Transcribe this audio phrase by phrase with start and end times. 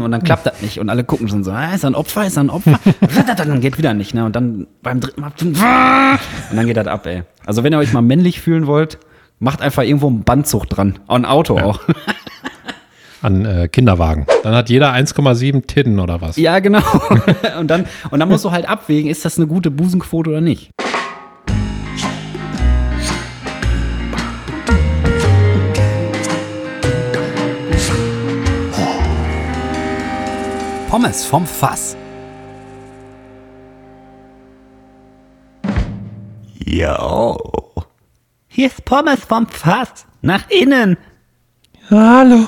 [0.00, 2.26] und dann klappt das nicht und alle gucken schon so, ah, ist er ein Opfer,
[2.26, 2.78] ist er ein Opfer?
[3.36, 4.24] dann geht wieder nicht, ne?
[4.24, 7.22] Und dann beim dritten Mal und dann geht das ab, ey.
[7.46, 8.98] Also wenn ihr euch mal männlich fühlen wollt,
[9.38, 11.64] macht einfach irgendwo ein Bandzucht dran, ein Auto Ja.
[11.64, 11.80] auch.
[13.22, 14.26] An äh, Kinderwagen.
[14.44, 16.36] Dann hat jeder 1,7 Titten oder was?
[16.36, 16.80] Ja, genau.
[17.60, 20.70] und dann und dann musst du halt abwägen, ist das eine gute Busenquote oder nicht?
[30.90, 31.96] Pommes vom Fass.
[36.66, 37.36] Jo.
[38.48, 40.06] Hier ist Pommes vom Fass.
[40.22, 40.96] Nach innen.
[41.90, 42.36] Hallo.
[42.42, 42.46] Oh,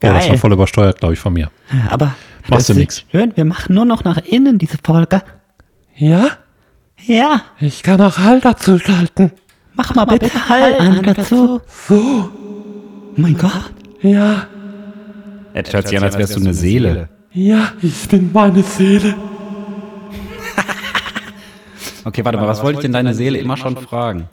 [0.00, 0.30] das Geil.
[0.30, 1.50] war voll übersteuert, glaube ich, von mir.
[1.90, 2.14] Aber
[2.48, 3.04] Machst du das- nix.
[3.10, 5.22] Hören, wir machen nur noch nach innen diese Folge.
[5.96, 6.28] Ja?
[7.04, 9.32] Ja, Ich kann auch Hall dazu schalten.
[9.74, 11.60] mach mal bitte Hall an dazu.
[11.88, 12.30] So.
[13.16, 13.72] Mein Gott.
[14.00, 14.46] Ja.
[15.54, 17.08] Es hört sich an, als wärst du eine Seele.
[17.34, 19.14] Ja, ich bin meine Seele.
[22.04, 24.28] Okay, warte mal, was wollte ich denn deine Seele immer schon fragen?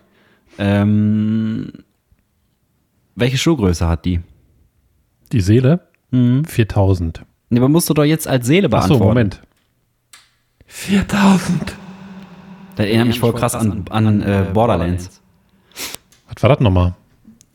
[0.57, 1.71] Ähm,
[3.13, 4.21] welche Schuhgröße hat die?
[5.31, 5.87] Die Seele?
[6.11, 7.21] 4000.
[7.49, 9.07] Nee, aber musst du doch jetzt als Seele Ach so, beantworten.
[9.07, 9.41] Moment.
[10.65, 11.75] 4000.
[12.75, 15.21] Das erinnert mich voll krass an, an äh, Borderlands.
[16.33, 16.95] Was war das nochmal?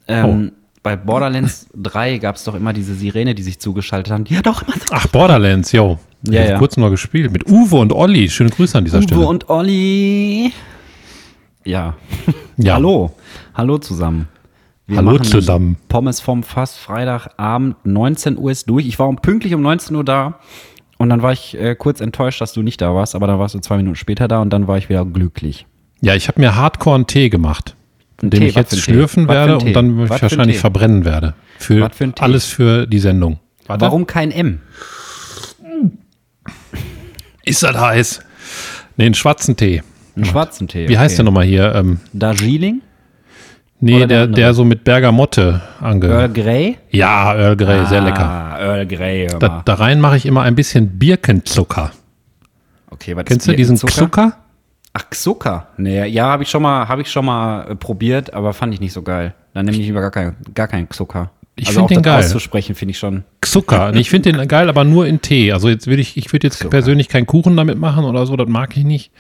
[0.07, 0.53] Ähm,
[0.85, 4.25] Bei Borderlands 3 gab es doch immer diese Sirene, die sich zugeschaltet haben.
[4.25, 5.99] Die hat auch immer so Ach, Borderlands, yo.
[6.27, 6.59] Ich Ja, ja.
[6.59, 7.33] kurz noch gespielt.
[7.33, 8.29] Mit Uwe und Olli.
[8.29, 9.23] Schöne Grüße an dieser Stelle.
[9.23, 10.53] Uwe und Olli.
[11.65, 11.95] Ja.
[12.59, 12.75] Ja.
[12.75, 13.15] Hallo.
[13.55, 14.29] Hallo zusammen.
[14.87, 15.79] Wir Hallo zusammen.
[15.89, 18.87] Pommes vom Fass, Freitagabend, 19 Uhr ist durch.
[18.87, 20.39] Ich war um pünktlich um 19 Uhr da.
[20.99, 23.55] Und dann war ich äh, kurz enttäuscht, dass du nicht da warst, aber dann warst
[23.55, 25.67] du zwei Minuten später da und dann war ich wieder glücklich.
[26.03, 27.75] Ja, ich habe mir Hardcore einen Tee gemacht,
[28.23, 28.81] Den Tee, ich jetzt Tee?
[28.81, 31.35] schlürfen werde und dann Was wahrscheinlich verbrennen werde.
[31.59, 33.39] Für, für alles für die Sendung.
[33.67, 33.85] Warte.
[33.85, 34.61] Warum kein M?
[37.45, 38.21] Ist das heiß?
[38.97, 39.83] Nee, einen schwarzen Tee.
[40.17, 40.89] Einen schwarzen Tee.
[40.89, 41.75] Wie heißt der nochmal hier?
[41.75, 42.83] Ähm, Darjeeling?
[43.81, 46.07] nee, Oder der der, so mit Bergamotte ange...
[46.09, 46.79] Earl Grey?
[46.91, 48.25] ja, Earl Grey, sehr lecker.
[48.25, 49.27] Ah, Earl Grey.
[49.41, 51.91] Da, da rein mache ich immer ein bisschen Birkenzucker.
[52.91, 53.77] Okay, was Kennst du diesen?
[53.77, 54.37] Zucker?
[54.95, 55.69] Ach, Zucker.
[55.77, 58.81] Nee, ja, habe ich schon mal, habe ich schon mal äh, probiert, aber fand ich
[58.81, 59.35] nicht so geil.
[59.53, 61.31] Dann nehme ich lieber gar keinen gar keinen Zucker.
[61.57, 62.19] Ich also find auch den geil.
[62.21, 63.25] auszusprechen finde ich schon.
[63.43, 63.95] Zucker.
[63.95, 65.53] Ich finde den geil, aber nur in Tee.
[65.53, 68.49] Also jetzt würde ich, ich würde jetzt persönlich keinen Kuchen damit machen oder so, das
[68.49, 69.13] mag ich nicht.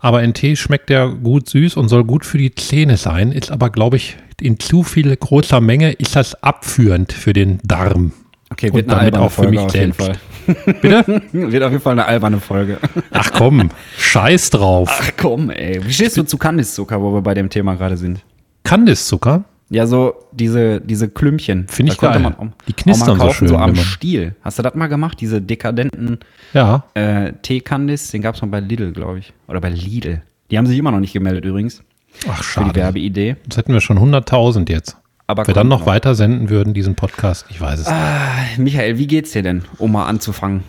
[0.00, 3.50] Aber in Tee schmeckt der gut süß und soll gut für die Zähne sein, ist
[3.50, 8.12] aber, glaube ich, in zu viel großer Menge ist das abführend für den Darm.
[8.50, 10.06] Okay, Und damit auch für mich auf jeden selbst.
[10.06, 10.18] Fall.
[10.80, 11.22] Bitte?
[11.32, 12.78] wird auf jeden Fall eine alberne Folge.
[13.10, 14.88] Ach komm, scheiß drauf.
[15.02, 15.80] Ach komm, ey.
[15.84, 18.20] Wie stehst du zu Kandiszucker, wo wir bei dem Thema gerade sind?
[18.64, 19.44] Kandiszucker?
[19.68, 21.66] Ja, so diese, diese Klümpchen.
[21.68, 22.20] Find ich geil.
[22.20, 24.36] Man, auch- Die knistern mal so kaufen, schön, So am Stiel.
[24.42, 25.18] Hast du das mal gemacht?
[25.20, 26.18] Diese dekadenten
[26.54, 26.84] Ja.
[26.94, 29.32] äh, Teekandis, den gab es mal bei Lidl, glaube ich.
[29.48, 30.22] Oder bei Lidl.
[30.50, 31.82] Die haben sich immer noch nicht gemeldet übrigens.
[32.28, 32.74] Ach, Für die schade.
[32.80, 33.36] Werbeidee.
[33.42, 34.96] Jetzt hätten wir schon 100.000 jetzt.
[35.26, 35.86] Aber wir dann noch noch.
[35.86, 37.94] weiter senden würden, diesen Podcast, ich weiß es nicht.
[37.96, 40.62] Ah, Michael, wie geht's dir denn, um mal anzufangen?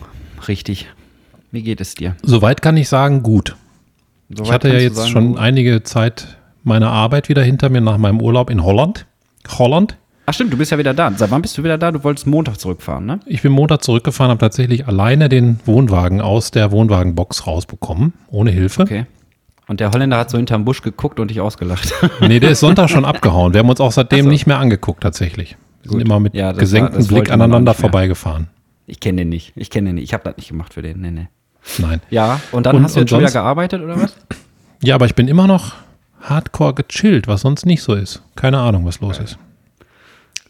[0.48, 0.86] Richtig.
[1.52, 2.16] Wie geht es dir?
[2.22, 3.56] Soweit kann ich sagen, gut.
[4.28, 7.80] Soweit Ich hatte ja jetzt sagen, schon du- einige Zeit meine Arbeit wieder hinter mir
[7.80, 9.06] nach meinem Urlaub in Holland.
[9.58, 9.96] Holland.
[10.26, 11.10] Ach stimmt, du bist ja wieder da.
[11.16, 11.90] Seit wann bist du wieder da?
[11.90, 13.20] Du wolltest Montag zurückfahren, ne?
[13.24, 18.82] Ich bin Montag zurückgefahren, habe tatsächlich alleine den Wohnwagen aus der Wohnwagenbox rausbekommen, ohne Hilfe.
[18.82, 19.06] Okay.
[19.68, 21.92] Und der Holländer hat so hinterm Busch geguckt und dich ausgelacht.
[22.20, 23.52] Nee, der ist Sonntag schon abgehauen.
[23.52, 24.30] Wir haben uns auch seitdem so.
[24.30, 25.56] nicht mehr angeguckt tatsächlich.
[25.82, 28.48] Wir sind immer mit Ja, gesenktem Blick aneinander vorbeigefahren.
[28.86, 29.52] Ich kenne den nicht.
[29.54, 30.04] Ich kenne den nicht.
[30.04, 31.00] Ich habe das nicht gemacht für den.
[31.00, 31.28] Nee, nee.
[31.78, 32.00] Nein.
[32.10, 34.16] Ja, und dann Und- hast du jetzt schon wieder gearbeitet oder was?
[34.82, 35.74] Ja, aber ich bin immer noch
[36.22, 38.22] hardcore gechillt, was sonst nicht so ist.
[38.36, 39.38] Keine Ahnung, was los ist.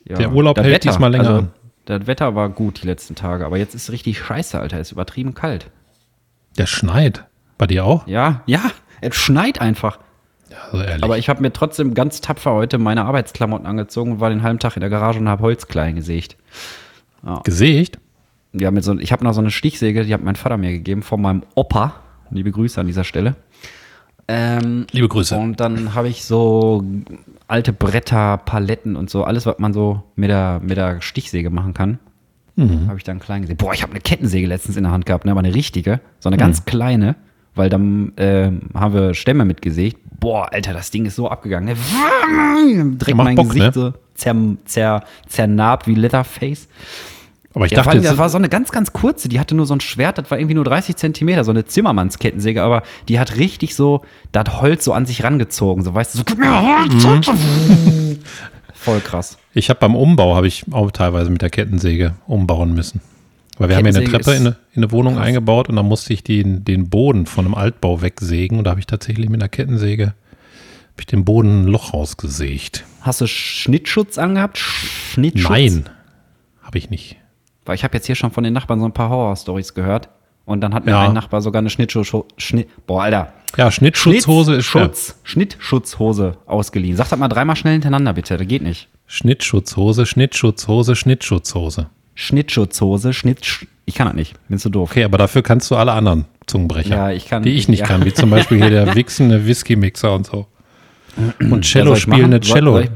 [0.04, 0.16] Ja.
[0.16, 1.50] Der Urlaub Das hält diesmal länger also, an.
[1.86, 4.78] Das Wetter war gut die letzten Tage, aber jetzt ist richtig scheiße, Alter.
[4.78, 5.70] Es ist übertrieben kalt.
[6.56, 7.24] Der schneit.
[7.58, 8.06] Bei dir auch?
[8.06, 8.60] Ja, ja,
[9.00, 9.98] es schneit einfach.
[10.72, 11.04] Also ehrlich.
[11.04, 14.58] Aber ich habe mir trotzdem ganz tapfer heute meine Arbeitsklamotten angezogen und war den halben
[14.58, 16.36] Tag in der Garage und habe Holzklein gesägt.
[17.44, 17.98] Gesicht?
[18.52, 21.02] Ja, mit so, ich habe noch so eine Stichsäge, die hat mein Vater mir gegeben
[21.02, 21.96] von meinem Opa.
[22.30, 23.36] Liebe Grüße an dieser Stelle.
[24.26, 25.36] Ähm, Liebe Grüße.
[25.36, 26.84] Und dann habe ich so
[27.46, 31.72] alte Bretter, Paletten und so, alles, was man so mit der, mit der Stichsäge machen
[31.74, 31.98] kann.
[32.56, 32.88] Mhm.
[32.88, 33.56] Habe ich dann klein gesehen.
[33.56, 35.30] Boah, ich habe eine Kettensäge letztens in der Hand gehabt, ne?
[35.30, 36.40] aber eine richtige, so eine Mhm.
[36.40, 37.16] ganz kleine,
[37.58, 39.98] weil dann ähm, haben wir Stämme mitgesägt.
[40.20, 41.74] Boah, Alter, das Ding ist so abgegangen.
[41.74, 42.96] Ne?
[42.96, 43.72] Direkt Macht mein Bock, Gesicht ne?
[43.72, 44.34] so zer,
[44.64, 46.68] zer, zernarbt wie Leatherface.
[47.54, 49.28] Aber ich Ja, dachte, allem, das war so eine ganz, ganz kurze.
[49.28, 52.62] Die hatte nur so ein Schwert, das war irgendwie nur 30 Zentimeter, so eine Zimmermannskettensäge,
[52.62, 54.02] aber die hat richtig so
[54.32, 55.82] das Holz so an sich rangezogen.
[55.82, 57.30] So, weißt du, so, gib mir Holz.
[58.74, 59.38] Voll krass.
[59.54, 63.00] ich habe beim Umbau, habe ich auch teilweise mit der Kettensäge umbauen müssen.
[63.58, 65.26] Weil wir haben ja eine Treppe in eine, in eine Wohnung krass.
[65.26, 68.80] eingebaut und da musste ich den, den Boden von einem Altbau wegsägen und da habe
[68.80, 70.14] ich tatsächlich mit einer Kettensäge
[71.00, 72.84] ich den Boden ein Loch rausgesägt.
[73.02, 74.58] Hast du Schnittschutz angehabt?
[74.58, 75.48] Schnittschutz?
[75.50, 75.88] Nein,
[76.62, 77.16] habe ich nicht.
[77.64, 80.08] Weil ich habe jetzt hier schon von den Nachbarn so ein paar Horror-Stories gehört.
[80.44, 81.06] Und dann hat mir Ja.
[81.06, 83.32] ein Nachbar sogar eine Schnittschutzhose, Schnitt, boah, Alter.
[83.56, 84.64] Ja, Schnittschutzhose ist.
[84.64, 86.96] Schutz, Schnittschutzhose ausgeliehen.
[86.96, 88.36] Sag das mal dreimal schnell hintereinander, bitte.
[88.38, 88.88] Das geht nicht.
[89.06, 91.90] Schnittschutzhose, Schnittschutzhose, Schnittschutzhose.
[92.20, 94.34] Schnittschutzhose, Schnitt, ich kann das nicht.
[94.48, 94.90] Bin zu doof.
[94.90, 97.86] Okay, aber dafür kannst du alle anderen Zungenbrecher, Ja, ich kann- die ich nicht ja.
[97.86, 100.46] kann, wie zum Beispiel hier der wichsende Whisky-Mixer und so.
[101.38, 102.40] Und Ja, Cello spielende?
[102.42, 102.72] Soll- Cello.
[102.72, 102.88] soll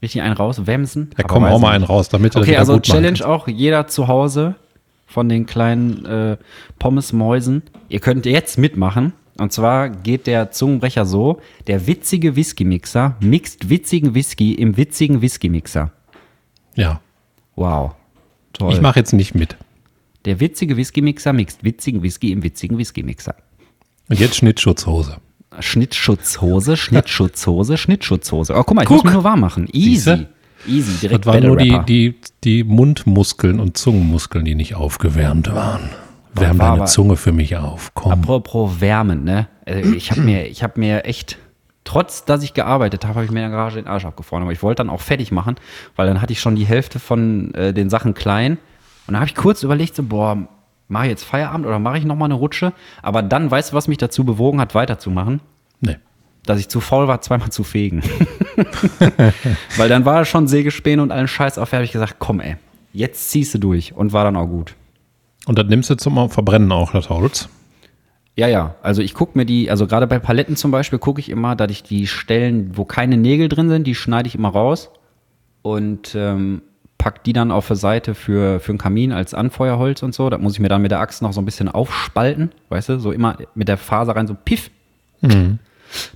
[0.00, 1.10] Richtig einen raus, Wemsen.
[1.26, 4.54] Kommen weiß auch mal einen raus, damit das Okay, also Challenge auch jeder zu Hause
[5.06, 6.36] von den kleinen äh,
[6.78, 7.62] Pommesmäusen.
[7.90, 9.12] Ihr könnt jetzt mitmachen.
[9.38, 15.90] Und zwar geht der Zungenbrecher so: Der witzige Whisky-Mixer mixt witzigen Whisky im witzigen Whisky-Mixer.
[16.76, 17.00] Ja,
[17.56, 17.92] Wow.
[18.52, 18.72] Toll.
[18.72, 19.56] ich mache jetzt nicht mit.
[20.24, 23.34] der witzige Whisky-Mixer mixt witzigen Whisky im witzigen Whisky-Mixer.
[24.08, 25.18] Und jetzt Schnittschutzhose.
[25.60, 28.54] Schnittschutzhose, Schnittschutzhose, Schnittschutzhose.
[28.54, 28.98] Oh, guck mal, ich Guck.
[28.98, 29.68] muss mich nur warm machen.
[29.72, 29.94] Easy.
[29.94, 30.28] Siehste?
[30.66, 32.14] Easy, Das direkt waren nur die, die,
[32.44, 35.90] die Mundmuskeln und Zungenmuskeln, die nicht aufgewärmt waren.
[36.34, 37.92] Wärm deine Zunge für mich auf.
[37.94, 38.12] Komm.
[38.12, 39.48] Apropos Wärmen, ne?
[39.66, 41.38] Also ich habe mir, ich habe mir echt,
[41.88, 44.42] trotz dass ich gearbeitet habe, habe ich mir in der Garage den Arsch abgefroren.
[44.42, 45.56] Aber ich wollte dann auch fertig machen,
[45.96, 48.58] weil dann hatte ich schon die Hälfte von äh, den Sachen klein.
[49.06, 50.36] Und da habe ich kurz überlegt, so, boah,
[50.88, 52.74] mache ich jetzt Feierabend oder mache ich noch mal eine Rutsche?
[53.00, 55.40] Aber dann, weißt du, was mich dazu bewogen hat, weiterzumachen?
[55.80, 55.96] Nee.
[56.44, 58.02] Dass ich zu faul war, zweimal zu fegen.
[59.78, 62.56] weil dann war schon Sägespäne und allen Scheiß auf, habe ich gesagt, komm ey,
[62.92, 63.94] jetzt ziehst du durch.
[63.94, 64.74] Und war dann auch gut.
[65.46, 67.48] Und das nimmst du zum Verbrennen auch, das Holz.
[68.38, 68.76] Ja, ja.
[68.82, 71.72] Also ich gucke mir die, also gerade bei Paletten zum Beispiel gucke ich immer, dass
[71.72, 74.90] ich die Stellen, wo keine Nägel drin sind, die schneide ich immer raus
[75.62, 76.62] und ähm,
[76.98, 80.30] pack die dann auf der Seite für, für einen Kamin als Anfeuerholz und so.
[80.30, 83.00] Da muss ich mir dann mit der Axt noch so ein bisschen aufspalten, weißt du,
[83.00, 84.70] so immer mit der Faser rein, so piff.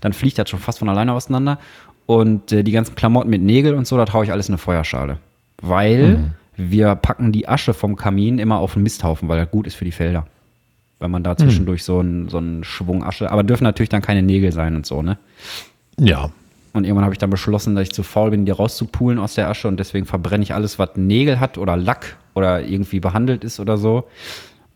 [0.00, 1.58] Dann fliegt das schon fast von alleine auseinander.
[2.06, 4.58] Und äh, die ganzen Klamotten mit Nägel und so, das haue ich alles in eine
[4.58, 5.18] Feuerschale.
[5.60, 6.18] Weil
[6.56, 9.84] wir packen die Asche vom Kamin immer auf den Misthaufen, weil das gut ist für
[9.84, 10.26] die Felder.
[11.02, 14.22] Wenn man da zwischendurch so einen so einen Schwung Asche, aber dürfen natürlich dann keine
[14.22, 15.18] Nägel sein und so, ne?
[15.98, 16.30] Ja.
[16.72, 19.48] Und irgendwann habe ich dann beschlossen, dass ich zu faul bin, die rauszupulen aus der
[19.48, 23.60] Asche und deswegen verbrenne ich alles, was Nägel hat oder Lack oder irgendwie behandelt ist
[23.60, 24.04] oder so.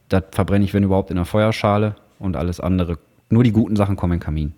[0.09, 2.99] Das verbrenne ich, wenn überhaupt, in der Feuerschale und alles andere.
[3.31, 4.53] Nur die guten Sachen kommen in den Kamin.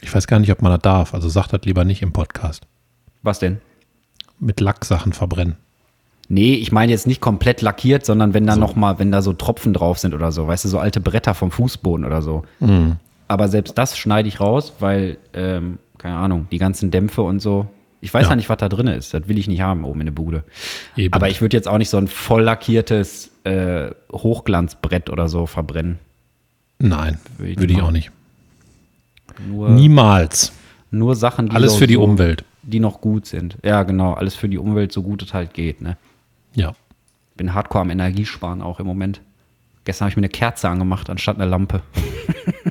[0.00, 1.14] Ich weiß gar nicht, ob man das darf.
[1.14, 2.66] Also sag das lieber nicht im Podcast.
[3.22, 3.60] Was denn?
[4.38, 5.56] Mit Lacksachen verbrennen.
[6.30, 8.60] Nee, ich meine jetzt nicht komplett lackiert, sondern wenn da So.
[8.60, 11.34] noch mal, wenn da so Tropfen drauf sind oder so, weißt du, so alte Bretter
[11.34, 12.42] vom Fußboden oder so.
[13.28, 17.66] Aber selbst das schneide ich raus, weil, ähm, keine Ahnung, die ganzen Dämpfe und so.
[18.00, 18.36] Ich weiß ja, Ja.
[18.36, 19.12] nicht, was da drin ist.
[19.14, 20.44] Das will ich nicht haben oben in der Bude.
[20.96, 21.12] Eben.
[21.14, 25.98] Aber ich würde jetzt auch nicht so ein voll lackiertes äh, Hochglanzbrett oder so verbrennen.
[26.78, 28.10] Nein, Würde ich würde ich auch nicht.
[29.48, 30.52] Nur, Niemals.
[30.90, 32.44] nur Sachen, die Alles für die so, Umwelt.
[32.62, 33.56] die noch gut sind.
[33.64, 34.12] Ja, genau.
[34.14, 35.80] Alles für die Umwelt, so gut es halt geht.
[35.80, 35.96] Ne?
[36.54, 36.74] Ja.
[37.36, 39.20] Bin hardcore am Energiesparen auch im Moment.
[39.84, 41.82] Gestern habe ich mir eine Kerze angemacht, anstatt eine Lampe.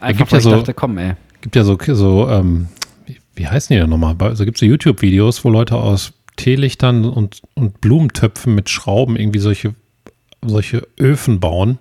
[0.00, 1.14] Einfach, gibt ja ich so- dachte, komm, ey.
[1.40, 2.68] Gibt ja so, so ähm,
[3.06, 4.16] wie, wie heißen die denn nochmal?
[4.20, 9.38] Also gibt es so YouTube-Videos, wo Leute aus Teelichtern und, und Blumentöpfen mit Schrauben irgendwie
[9.38, 9.74] solche,
[10.44, 11.78] solche Öfen bauen,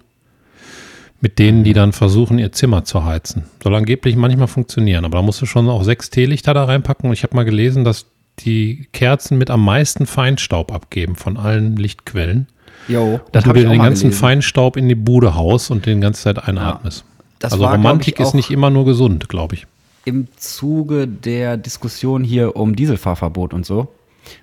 [1.21, 3.45] mit denen die dann versuchen, ihr Zimmer zu heizen.
[3.63, 7.09] Soll angeblich manchmal funktionieren, aber da musst du schon auch sechs Teelichter da reinpacken.
[7.09, 8.05] Und ich habe mal gelesen, dass
[8.39, 12.47] die Kerzen mit am meisten Feinstaub abgeben von allen Lichtquellen.
[12.87, 14.19] Jo, Das das und du dir den ganzen gelesen.
[14.19, 17.03] Feinstaub in die Bude haust und den ganze Zeit einatmest.
[17.39, 19.67] Das also war, Romantik ist nicht immer nur gesund, glaube ich.
[20.05, 23.89] im Zuge der Diskussion hier um Dieselfahrverbot und so,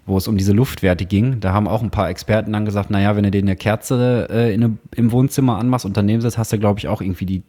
[0.05, 3.17] wo es um diese Luftwerte ging, da haben auch ein paar Experten dann gesagt, naja,
[3.17, 6.53] wenn du dir eine Kerze äh, in eine, im Wohnzimmer anmachst und daneben sitzt, hast
[6.53, 7.43] du, glaube ich, auch irgendwie die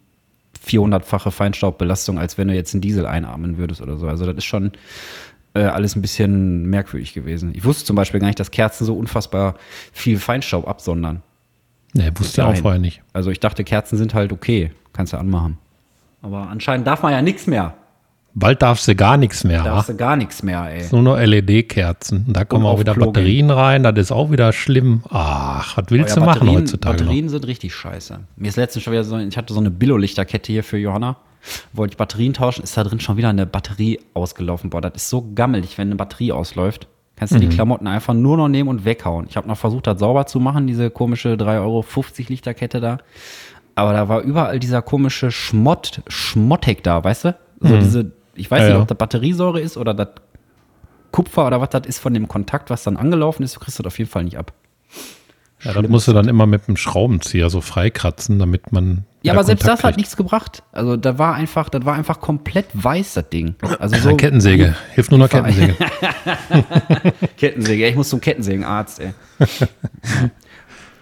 [0.65, 4.07] 400-fache Feinstaubbelastung, als wenn du jetzt einen Diesel einatmen würdest oder so.
[4.07, 4.71] Also das ist schon
[5.55, 7.53] äh, alles ein bisschen merkwürdig gewesen.
[7.55, 9.55] Ich wusste zum Beispiel gar nicht, dass Kerzen so unfassbar
[9.91, 11.23] viel Feinstaub absondern.
[11.93, 13.01] Nee, wusste ich auch vorher nicht.
[13.13, 15.57] Also ich dachte, Kerzen sind halt okay, kannst du anmachen.
[16.21, 17.73] Aber anscheinend darf man ja nichts mehr.
[18.37, 19.63] Bald darfst du gar nichts mehr.
[19.63, 20.85] Darfst du gar nichts mehr, ey.
[20.91, 22.25] Nur noch LED-Kerzen.
[22.33, 23.83] Da kommen auch wieder Klo Batterien rein.
[23.83, 25.03] Das ist auch wieder schlimm.
[25.09, 28.19] Ach, was willst Oh Ja, du machen heutzutage Batterien sind richtig scheiße.
[28.35, 31.15] Mir ist letztens schon wieder so, ich hatte so eine Billo-Lichterkette hier für Johanna.
[31.73, 34.69] Wollte ich Batterien tauschen, ist da drin schon wieder eine Batterie ausgelaufen.
[34.69, 36.87] Boah, das ist so gammelig, wenn eine Batterie ausläuft.
[37.15, 37.41] Kannst du Mhm.
[37.41, 39.25] die Klamotten einfach nur noch nehmen und weghauen.
[39.29, 42.97] Ich habe noch versucht, das sauber zu machen, diese komische 3,50 Euro Lichterkette da.
[43.75, 47.35] Aber da war überall dieser komische Schmott, Schmottek da, weißt du?
[47.61, 48.67] So diese, ich weiß Mhm.
[48.67, 50.09] Ja, nicht, ob das Batteriesäure ist oder das
[51.11, 53.55] Kupfer oder was das ist von dem Kontakt, was dann angelaufen ist.
[53.55, 54.51] Du kriegst das auf jeden Fall nicht ab.
[55.65, 59.03] Ja, das musst du dann immer mit dem Schraubenzieher so freikratzen, damit man.
[59.23, 59.97] Ja, aber selbst Kontakt das hat kriegt.
[59.97, 60.63] nichts gebracht.
[60.71, 63.55] Also da war einfach, das war einfach komplett weiß, das Ding.
[63.79, 64.75] Also so Eine Kettensäge.
[64.93, 65.75] Hilft nur noch Kettensäge.
[67.37, 67.87] Kettensäge.
[67.87, 69.13] Ich muss zum Kettensägenarzt, ey.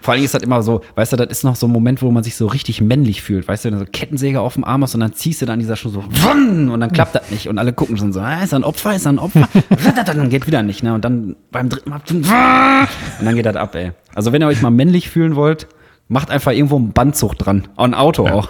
[0.04, 2.02] Vor allen Dingen ist das immer so, weißt du, das ist noch so ein Moment,
[2.02, 3.48] wo man sich so richtig männlich fühlt.
[3.48, 5.60] Weißt du, wenn du so Kettensäge auf dem Arm hast und dann ziehst du dann
[5.60, 7.48] dieser Schuh so und dann klappt das nicht.
[7.48, 9.48] Und alle gucken schon so, ah, ist er ein Opfer, ist er ein Opfer?
[10.06, 10.94] dann geht wieder nicht, ne?
[10.94, 13.94] Und dann beim dritten Mal und dann geht das ab, ey.
[14.14, 15.68] Also wenn ihr euch mal männlich fühlen wollt,
[16.10, 17.70] macht einfach irgendwo ein Bandzug dran.
[17.78, 18.50] Ein Auto auch.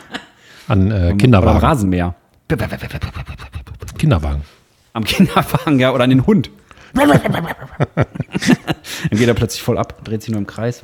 [0.66, 1.56] An äh, Oder Kinderwagen.
[1.58, 2.14] ein Rasenmäher.
[3.98, 4.40] Kinderwagen.
[4.94, 6.50] Am Kinderwagen, ja, oder an den Hund.
[6.94, 7.06] Dann
[9.10, 10.82] geht er plötzlich voll ab, dreht sich nur im Kreis.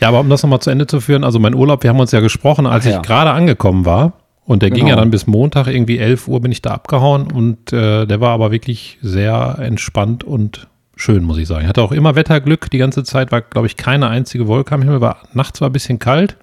[0.00, 2.12] Ja, aber um das nochmal zu Ende zu führen, also mein Urlaub, wir haben uns
[2.12, 2.96] ja gesprochen, als Ach ja.
[2.96, 4.14] ich gerade angekommen war.
[4.44, 4.90] Und der ging Genau.
[4.90, 7.30] ja dann bis Montag, irgendwie 11 Uhr bin ich da abgehauen.
[7.30, 10.66] Und äh, der war aber wirklich sehr entspannt und
[10.96, 11.62] schön, muss ich sagen.
[11.62, 12.68] Ich hatte auch immer Wetterglück.
[12.70, 15.00] Die ganze Zeit war, glaube ich, keine einzige Wolke am Himmel.
[15.00, 16.36] War, nachts war ein bisschen kalt.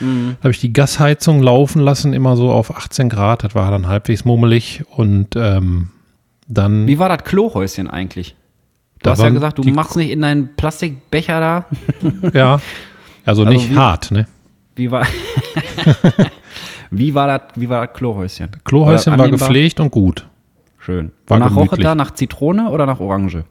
[0.00, 0.36] Mhm.
[0.40, 3.44] Da habe ich die Gasheizung laufen lassen, immer so auf 18 Grad.
[3.44, 4.82] Das war dann halbwegs mummelig.
[4.90, 5.90] Und ähm,
[6.48, 6.86] dann.
[6.86, 8.36] Wie war das Klohäuschen eigentlich?
[9.02, 11.64] Du hast ja gesagt, du machst nicht in deinen Plastikbecher da.
[12.32, 12.60] Ja.
[13.26, 14.26] Also nicht wie- hart, ne?
[14.76, 15.06] Wie war,
[16.90, 18.50] wie war das, wie war das Klohäuschen?
[18.64, 20.26] Klohäuschen War war gepflegt und gut.
[20.78, 21.12] Schön.
[21.26, 23.44] War Nach Roche da, nach Zitrone oder nach Orange?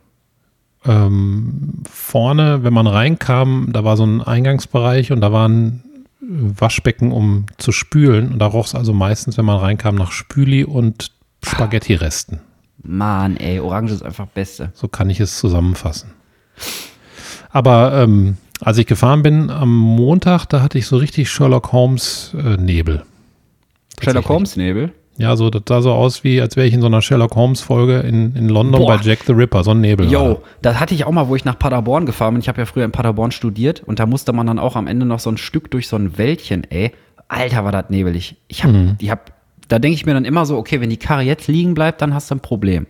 [0.85, 5.81] ähm, vorne, wenn man reinkam, da war so ein Eingangsbereich und da waren
[6.19, 8.33] Waschbecken, um zu spülen.
[8.33, 11.11] Und da roch es also meistens, wenn man reinkam, nach Spüli und
[11.45, 12.39] Spaghetti-Resten.
[12.83, 14.71] Mann, ey, Orange ist einfach Beste.
[14.73, 16.11] So kann ich es zusammenfassen.
[17.49, 22.35] Aber ähm, als ich gefahren bin am Montag, da hatte ich so richtig Sherlock Holmes
[22.37, 23.03] äh, Nebel.
[24.01, 24.27] Sherlock.
[24.29, 24.91] Holmes Nebel?
[25.17, 27.61] Ja, so, das sah so aus, wie als wäre ich in so einer Sherlock Holmes
[27.61, 28.97] Folge in, in London Boah.
[28.97, 30.09] bei Jack the Ripper, so ein Nebel.
[30.11, 32.41] Yo, das hatte ich auch mal, wo ich nach Paderborn gefahren bin.
[32.41, 35.05] Ich habe ja früher in Paderborn studiert und da musste man dann auch am Ende
[35.05, 36.91] noch so ein Stück durch so ein Wäldchen, ey.
[37.27, 38.37] Alter, war das nebelig.
[38.47, 38.97] Ich hab, Mhm.
[39.03, 39.32] hab,
[39.67, 42.13] da denke ich mir dann immer so, okay, wenn die Karre jetzt liegen bleibt, dann
[42.13, 42.85] hast du ein Problem.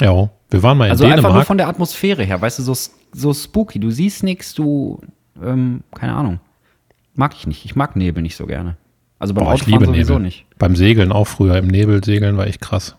[0.00, 1.46] Ja, wir waren mal in Also einfach nur Dänemark.
[1.46, 2.74] von der Atmosphäre her, weißt du, so,
[3.12, 3.78] so spooky.
[3.78, 5.00] Du siehst nichts, du,
[5.42, 6.40] ähm, keine Ahnung.
[7.14, 7.64] Mag ich nicht.
[7.64, 8.76] Ich mag Nebel nicht so gerne.
[9.18, 10.24] Also beim Boah, ich Autofahren liebe sowieso Nebel.
[10.26, 10.46] nicht.
[10.58, 11.58] Beim Segeln auch früher.
[11.58, 12.96] Im Nebel segeln war echt krass.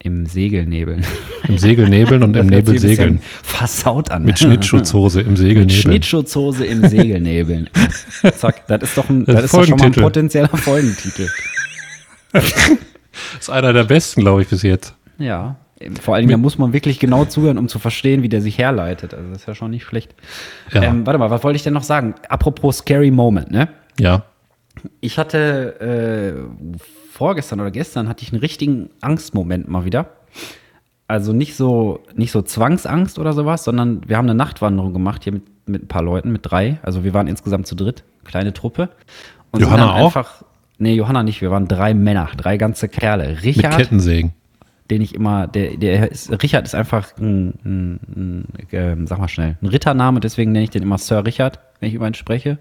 [0.00, 1.00] Im Segelnebel.
[1.48, 3.20] Im Segelnebeln und im Nebel segeln.
[3.42, 4.24] Versaut an.
[4.24, 5.70] Mit Schnittschutzhose im Mit Segelnebeln.
[5.80, 7.70] Schnittschutzhose im Segelnebeln.
[8.36, 11.28] Zack, das ist doch, ein, Das das ist doch schon mal ein potenzieller Folgentitel.
[12.32, 12.52] Das
[13.40, 14.94] ist einer der besten, glaube ich, bis jetzt.
[15.18, 15.56] Ja.
[16.00, 19.14] Vor allem, da muss man wirklich genau zuhören, um zu verstehen, wie der sich herleitet.
[19.14, 20.14] Also das ist ja schon nicht schlecht.
[20.72, 20.82] Ja.
[20.82, 22.16] Ähm, warte mal, was wollte ich denn noch sagen?
[22.28, 23.68] Apropos Scary Moment, ne?
[23.98, 24.24] Ja.
[25.00, 26.78] Ich hatte äh,
[27.12, 30.06] vorgestern oder gestern hatte ich einen richtigen Angstmoment mal wieder.
[31.06, 35.32] Also nicht so, nicht so Zwangsangst oder sowas, sondern wir haben eine Nachtwanderung gemacht hier
[35.32, 36.78] mit, mit ein paar Leuten, mit drei.
[36.82, 38.90] Also wir waren insgesamt zu dritt, kleine Truppe.
[39.52, 40.06] Und Johanna dann auch?
[40.06, 40.44] Einfach,
[40.78, 43.28] nee, Johanna nicht, wir waren drei Männer, drei ganze Kerle.
[43.28, 44.32] Mit Richard, Kettensägen.
[44.90, 49.28] den ich immer, der, der ist, Richard ist einfach ein, ein, ein ähm, sag mal
[49.28, 52.58] schnell, ein Rittername, deswegen nenne ich den immer Sir Richard, wenn ich über ihn spreche.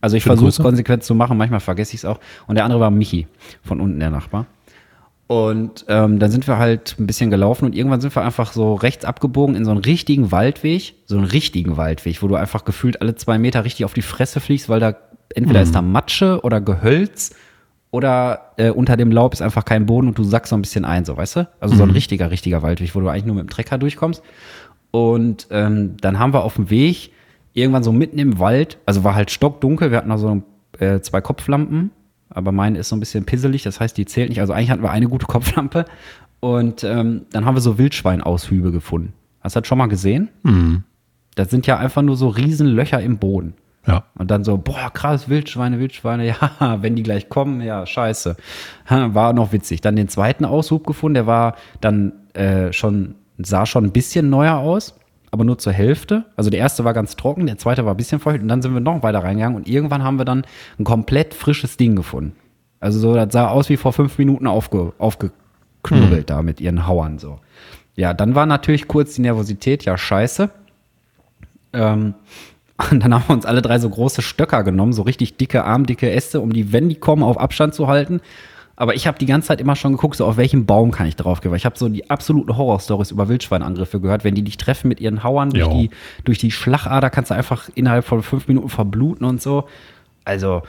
[0.00, 2.20] Also ich versuche es konsequent zu machen, manchmal vergesse ich es auch.
[2.46, 3.26] Und der andere war Michi,
[3.62, 4.46] von unten der Nachbar.
[5.26, 8.74] Und ähm, dann sind wir halt ein bisschen gelaufen und irgendwann sind wir einfach so
[8.74, 13.00] rechts abgebogen in so einen richtigen Waldweg, so einen richtigen Waldweg, wo du einfach gefühlt
[13.00, 14.94] alle zwei Meter richtig auf die Fresse fliegst, weil da
[15.34, 17.34] entweder ist da Matsche oder Gehölz
[17.90, 20.84] oder äh, unter dem Laub ist einfach kein Boden und du sackst so ein bisschen
[20.84, 21.48] ein, so weißt du?
[21.60, 24.22] Also so ein richtiger, richtiger Waldweg, wo du eigentlich nur mit dem Trecker durchkommst.
[24.90, 27.12] Und ähm, dann haben wir auf dem Weg
[27.52, 30.42] irgendwann so mitten im Wald, also war halt stockdunkel, wir hatten noch so
[30.78, 31.90] äh, zwei Kopflampen,
[32.30, 34.40] aber meine ist so ein bisschen pisselig, das heißt, die zählt nicht.
[34.40, 35.84] Also eigentlich hatten wir eine gute Kopflampe
[36.40, 39.12] und ähm, dann haben wir so Wildschweinaushübe gefunden.
[39.40, 40.30] Hast du das schon mal gesehen?
[41.36, 43.54] Das sind ja einfach nur so riesen Löcher im Boden.
[43.86, 44.04] Ja.
[44.16, 46.26] Und dann so, boah, krass, Wildschweine, Wildschweine,
[46.60, 48.36] ja, wenn die gleich kommen, ja, scheiße.
[48.88, 49.80] War noch witzig.
[49.80, 54.56] Dann den zweiten Aushub gefunden, der war dann äh, schon, sah schon ein bisschen neuer
[54.56, 54.98] aus,
[55.30, 56.24] aber nur zur Hälfte.
[56.36, 58.72] Also der erste war ganz trocken, der zweite war ein bisschen feucht und dann sind
[58.72, 60.46] wir noch weiter reingegangen und irgendwann haben wir dann
[60.78, 62.36] ein komplett frisches Ding gefunden.
[62.80, 67.18] Also so, das sah aus wie vor fünf Minuten aufge, aufgeknubbelt da mit ihren Hauern
[67.18, 67.40] so.
[67.96, 70.50] Ja, dann war natürlich kurz die Nervosität, ja, scheiße.
[71.72, 72.14] Ähm,
[72.90, 76.10] und dann haben wir uns alle drei so große Stöcker genommen, so richtig dicke, armdicke
[76.10, 78.20] Äste, um die, wenn die kommen, auf Abstand zu halten.
[78.76, 81.14] Aber ich habe die ganze Zeit immer schon geguckt, so auf welchen Baum kann ich
[81.14, 81.52] draufgehen.
[81.52, 84.24] Weil ich habe so die absoluten Horrorstories über Wildschweinangriffe gehört.
[84.24, 85.72] Wenn die dich treffen mit ihren Hauern durch Jo.
[85.72, 85.90] die,
[86.24, 89.68] durch die Schlagader, kannst du einfach innerhalb von fünf Minuten verbluten und so.
[90.24, 90.62] Also,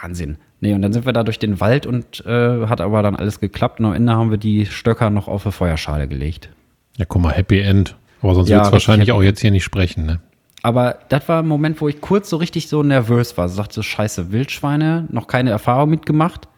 [0.00, 0.38] Wahnsinn.
[0.60, 3.38] Nee, und dann sind wir da durch den Wald und äh, hat aber dann alles
[3.38, 3.78] geklappt.
[3.78, 6.48] Und am Ende haben wir die Stöcker noch auf eine Feuerschale gelegt.
[6.96, 7.96] Ja, guck mal, Happy End.
[8.20, 10.20] Aber sonst Ja, wird es wahrscheinlich auch jetzt hier nicht sprechen, ne?
[10.62, 13.48] Aber das war ein Moment, wo ich kurz so richtig so nervös war.
[13.48, 16.48] So sagte so, scheiße, Wildschweine, noch keine Erfahrung mitgemacht.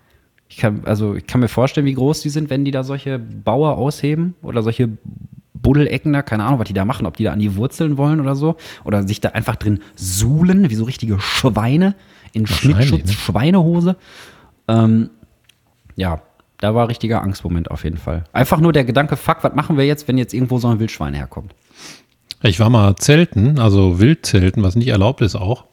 [0.49, 3.19] Ich kann, also ich kann mir vorstellen, wie groß die sind, wenn die da solche
[3.19, 4.91] Bauer ausheben oder solche
[5.55, 8.21] Buddelecken da, keine Ahnung, was die da machen, ob die da an die Wurzeln wollen
[8.21, 8.57] oder so.
[8.85, 11.95] Oder sich da einfach drin suhlen, wie so richtige Schweine
[12.33, 13.13] in Schnittschutz, ne?
[13.13, 13.97] Schweinehose.
[14.69, 15.11] Ähm,
[15.97, 16.21] ja,
[16.59, 18.25] da war richtiger Angstmoment auf jeden Fall.
[18.33, 21.15] Einfach nur der Gedanke, fuck, was machen wir jetzt, wenn jetzt irgendwo so ein Wildschwein
[21.15, 21.55] herkommt?
[22.47, 25.65] Ich war mal zelten, also Wildzelten, was nicht erlaubt ist auch.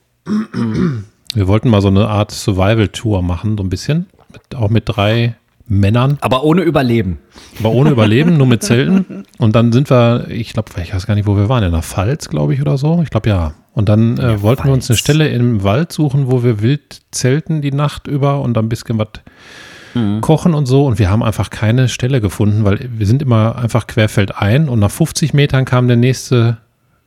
[1.34, 4.08] Wir wollten mal so eine Art Survival-Tour machen, so ein bisschen.
[4.32, 5.36] Mit, auch mit drei
[5.68, 7.20] Männern, Aber ohne Überleben.
[7.60, 9.24] aber ohne Überleben, nur mit Zelten.
[9.38, 11.82] Und dann sind wir, ich glaube, ich weiß gar nicht, wo wir waren, in der
[11.82, 13.02] Pfalz, glaube ich, oder so.
[13.04, 13.54] Ich glaube ja.
[13.74, 15.00] Und dann äh, wollten wir uns eine Pfalz.
[15.00, 18.98] Stelle im Wald suchen, wo wir wild zelten die Nacht über und dann ein bisschen
[18.98, 19.08] was
[20.22, 20.86] kochen und so.
[20.86, 24.92] Und wir haben einfach keine Stelle gefunden, weil wir sind immer einfach querfeldein und nach
[24.92, 26.58] 50 Metern kam der nächste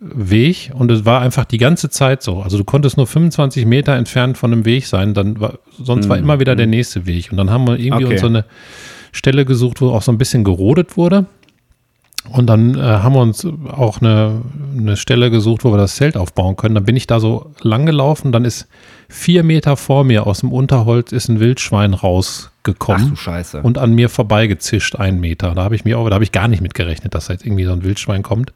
[0.01, 2.43] Weg und es war einfach die ganze Zeit so.
[2.43, 6.19] Also du konntest nur 25 Meter entfernt von einem Weg sein, dann war, sonst war
[6.19, 7.31] immer wieder der nächste Weg.
[7.31, 8.13] Und dann haben wir irgendwie Okay.
[8.15, 8.45] uns so eine
[9.13, 11.27] Stelle gesucht, wo auch so ein bisschen gerodet wurde.
[12.31, 14.41] Und dann äh, haben wir uns auch eine,
[14.77, 16.75] eine Stelle gesucht, wo wir das Zelt aufbauen können.
[16.75, 18.67] Dann bin ich da so lang gelaufen, dann ist
[19.09, 21.95] vier Meter vor mir aus dem Unterholz ist ein Wildschwein
[22.67, 23.61] Ach rausgekommen du Scheiße.
[23.63, 25.55] und an mir vorbeigezischt, einen Meter.
[25.55, 27.45] Da habe ich mir auch, da habe ich gar nicht mit gerechnet, dass da jetzt
[27.45, 28.53] irgendwie so ein Wildschwein kommt.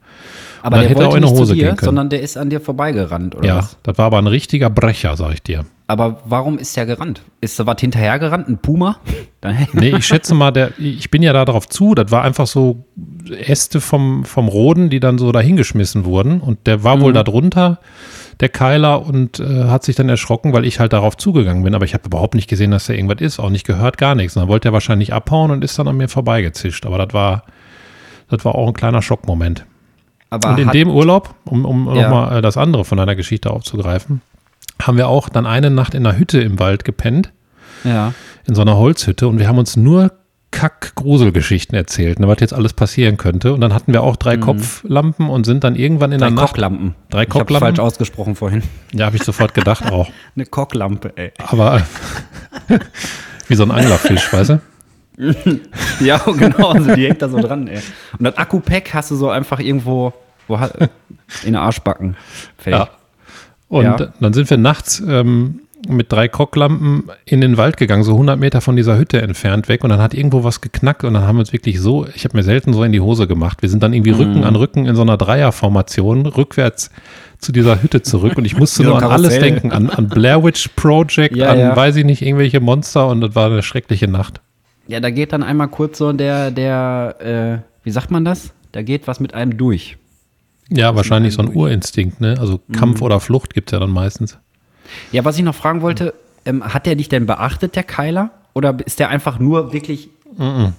[0.61, 1.85] Aber dann der hätte er wollte auch in eine Hose dir, gehen können.
[1.85, 3.77] sondern der ist an dir vorbeigerannt, oder Ja, was?
[3.83, 5.63] das war aber ein richtiger Brecher, sag ich dir.
[5.87, 7.21] Aber warum ist der gerannt?
[7.41, 8.47] Ist da was hinterhergerannt?
[8.47, 8.97] Ein Puma?
[9.71, 12.83] Nee, ich schätze mal, der, ich bin ja da drauf zu, das war einfach so
[13.31, 17.79] Äste vom, vom Roden, die dann so dahingeschmissen wurden und der war wohl da drunter,
[18.39, 21.85] der Keiler, und äh, hat sich dann erschrocken, weil ich halt darauf zugegangen bin, aber
[21.85, 24.35] ich habe überhaupt nicht gesehen, dass da irgendwas ist, auch nicht gehört, gar nichts.
[24.35, 27.43] Und dann wollte er wahrscheinlich abhauen und ist dann an mir vorbeigezischt, aber das war,
[28.29, 29.65] das war auch ein kleiner Schockmoment.
[30.29, 32.03] aber Und in dem Urlaub, um, um Ja.
[32.03, 34.21] nochmal äh, das andere von deiner Geschichte aufzugreifen,
[34.81, 37.33] haben wir auch dann eine Nacht in einer Hütte im Wald gepennt,
[37.83, 38.13] ja.
[38.47, 40.11] in so einer Holzhütte und wir haben uns nur
[40.51, 43.53] Kack-Gruselgeschichten erzählt, ne, was jetzt alles passieren könnte.
[43.53, 46.21] Und dann hatten wir auch drei Kopflampen und sind dann irgendwann in Mhm.
[46.21, 46.47] Drei der Nacht.
[46.53, 46.95] Kochlampen.
[47.09, 47.59] Drei Ich Kochlampen?
[47.75, 48.63] falsch ausgesprochen vorhin.
[48.93, 50.09] Ja, habe ich sofort gedacht auch.
[50.35, 51.31] Eine Kochlampe, ey.
[51.37, 51.81] Aber
[53.47, 54.61] wie so ein Anglerfisch, weißt du?
[55.99, 57.79] Ja, genau, also die hängt da so dran, ey.
[58.17, 60.13] Und das Akku-Pack hast du so einfach irgendwo
[61.43, 62.15] in der Arschbacken.
[62.57, 62.79] Fertig.
[62.79, 62.89] Ja.
[63.67, 63.97] Und Ja.
[64.19, 68.59] dann sind wir nachts ähm, mit drei Kocklampen in den Wald gegangen, so 100 Meter
[68.61, 69.83] von dieser Hütte entfernt weg.
[69.83, 72.35] Und dann hat irgendwo was geknackt und dann haben wir uns wirklich so, ich habe
[72.37, 73.61] mir selten so in die Hose gemacht.
[73.61, 74.17] Wir sind dann irgendwie Mhm.
[74.19, 76.91] Rücken an Rücken in so einer Dreierformation rückwärts
[77.39, 78.37] zu dieser Hütte zurück.
[78.37, 81.75] Und ich musste nur an alles denken, an, an Blair Witch Project, Ja, an ja.
[81.75, 83.07] weiß ich nicht, irgendwelche Monster.
[83.07, 84.41] Und das war eine schreckliche Nacht.
[84.87, 88.53] Ja, da geht dann einmal kurz so der, der, äh, wie sagt man das?
[88.73, 89.97] Da geht was mit einem durch.
[90.69, 91.57] Ja, wahrscheinlich so ein durch.
[91.57, 92.35] Urinstinkt, ne?
[92.39, 92.73] Also Mhm.
[92.73, 94.37] Kampf oder Flucht gibt's ja dann meistens.
[95.11, 96.13] Ja, was ich noch fragen wollte,
[96.45, 98.31] ähm, hat der dich denn beachtet, der Keiler?
[98.53, 100.09] Oder ist der einfach nur wirklich,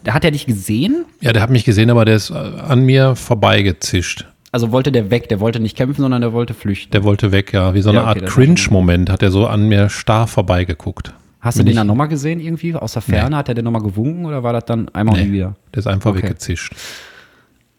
[0.04, 1.04] der hat er dich gesehen?
[1.20, 4.26] Ja, der hat mich gesehen, aber der ist äh, an mir vorbeigezischt.
[4.52, 6.90] Also wollte der weg, der wollte nicht kämpfen, sondern der wollte flüchten.
[6.92, 7.72] Der wollte weg, ja.
[7.74, 11.12] Wie so eine Ja, okay, Art Cringe-Moment hat er so an mir starr vorbeigeguckt.
[11.40, 12.74] Hast du den dann nochmal gesehen irgendwie?
[12.74, 13.36] Aus der Ferne?
[13.36, 15.54] Hat er den nochmal gewunken oder war das dann einmal und nie wieder?
[15.72, 16.24] Der ist einfach Okay.
[16.24, 16.74] weggezischt.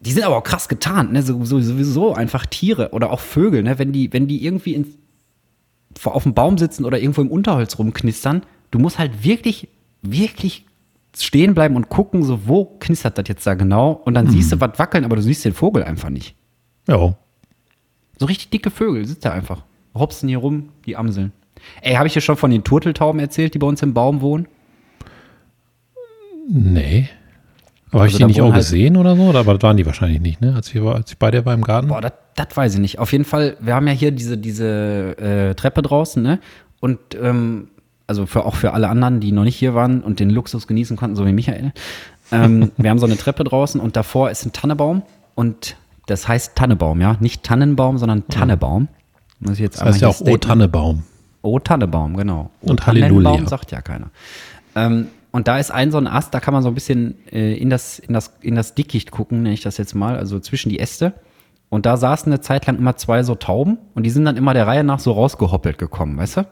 [0.00, 1.22] Die sind aber auch krass getarnt, ne?
[1.22, 3.78] So, so, sowieso einfach Tiere oder auch Vögel, ne?
[3.78, 4.92] Wenn die, wenn die irgendwie in, vor,
[6.04, 9.68] auf dem Baum sitzen oder irgendwo im Unterholz rumknistern, du musst halt wirklich,
[10.02, 10.66] wirklich
[11.16, 13.92] stehen bleiben und gucken, so wo knistert das jetzt da genau?
[13.92, 16.34] Und dann siehst du was wackeln, aber du siehst den Vogel einfach nicht.
[16.88, 17.14] Ja.
[18.18, 19.64] So richtig dicke Vögel sitzt da einfach.
[19.94, 21.32] Hopsen hier rum, die Amseln.
[21.82, 24.48] Ey, habe ich dir schon von den Turteltauben erzählt, die bei uns im Baum wohnen?
[26.48, 27.08] Nee.
[27.92, 29.30] Aber habe ich Also die nicht auch halt- gesehen oder so?
[29.30, 30.54] Aber das waren die wahrscheinlich nicht, ne?
[30.56, 31.88] Als, wir, als ich bei dir war im Garten.
[31.88, 32.98] Boah, das weiß ich nicht.
[32.98, 36.38] Auf jeden Fall, wir haben ja hier diese, diese äh, Treppe draußen, ne?
[36.80, 37.68] Und ähm,
[38.06, 40.96] also für, auch für alle anderen, die noch nicht hier waren und den Luxus genießen
[40.96, 41.72] konnten, so wie Michael.
[42.32, 45.02] Ähm, wir haben so eine Treppe draußen und davor ist ein Tannebaum
[45.34, 45.76] und
[46.06, 47.16] das heißt Tannebaum, ja?
[47.20, 48.88] Nicht Tannenbaum, sondern Tannebaum.
[49.38, 50.40] Muss ich jetzt das heißt ja auch O staten.
[50.40, 51.02] Tannebaum.
[51.42, 52.50] Oh, genau.
[52.62, 53.48] Oh, Und Tannenbaum Halleluja.
[53.48, 54.06] sagt ja keiner.
[54.74, 57.54] Ähm, und da ist ein so ein Ast, da kann man so ein bisschen äh,
[57.54, 60.68] in, das, in, das, in das Dickicht gucken, nenne ich das jetzt mal, also zwischen
[60.68, 61.14] die Äste.
[61.70, 64.52] Und da saßen eine Zeit lang immer zwei so Tauben und die sind dann immer
[64.52, 66.46] der Reihe nach so rausgehoppelt gekommen, weißt du?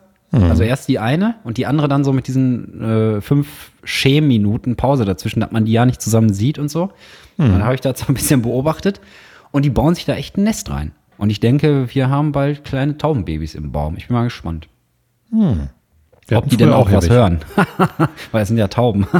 [0.49, 5.05] Also erst die eine und die andere dann so mit diesen äh, fünf Schämminuten Pause
[5.05, 6.85] dazwischen, dass man die ja nicht zusammen sieht und so.
[6.85, 6.93] Und
[7.53, 9.01] Dann habe ich das so ein bisschen beobachtet
[9.51, 10.93] und die bauen sich da echt ein Nest rein.
[11.19, 13.97] Und ich denke, wir haben bald kleine Taubenbabys im Baum.
[13.99, 14.69] Ich bin mal gespannt.
[16.31, 17.41] Wir Ob die denn auch was hören.
[18.31, 19.05] Weil es sind ja Tauben.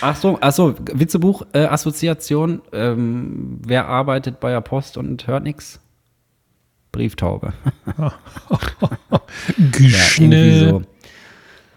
[0.00, 2.60] ach so, ach so Witzebuch, äh, Assoziation.
[2.72, 5.78] Ähm, wer arbeitet bei der Post und hört nix?
[6.90, 7.52] Brieftaube.
[9.56, 10.68] Ja, Geschnell.
[10.70, 10.82] so.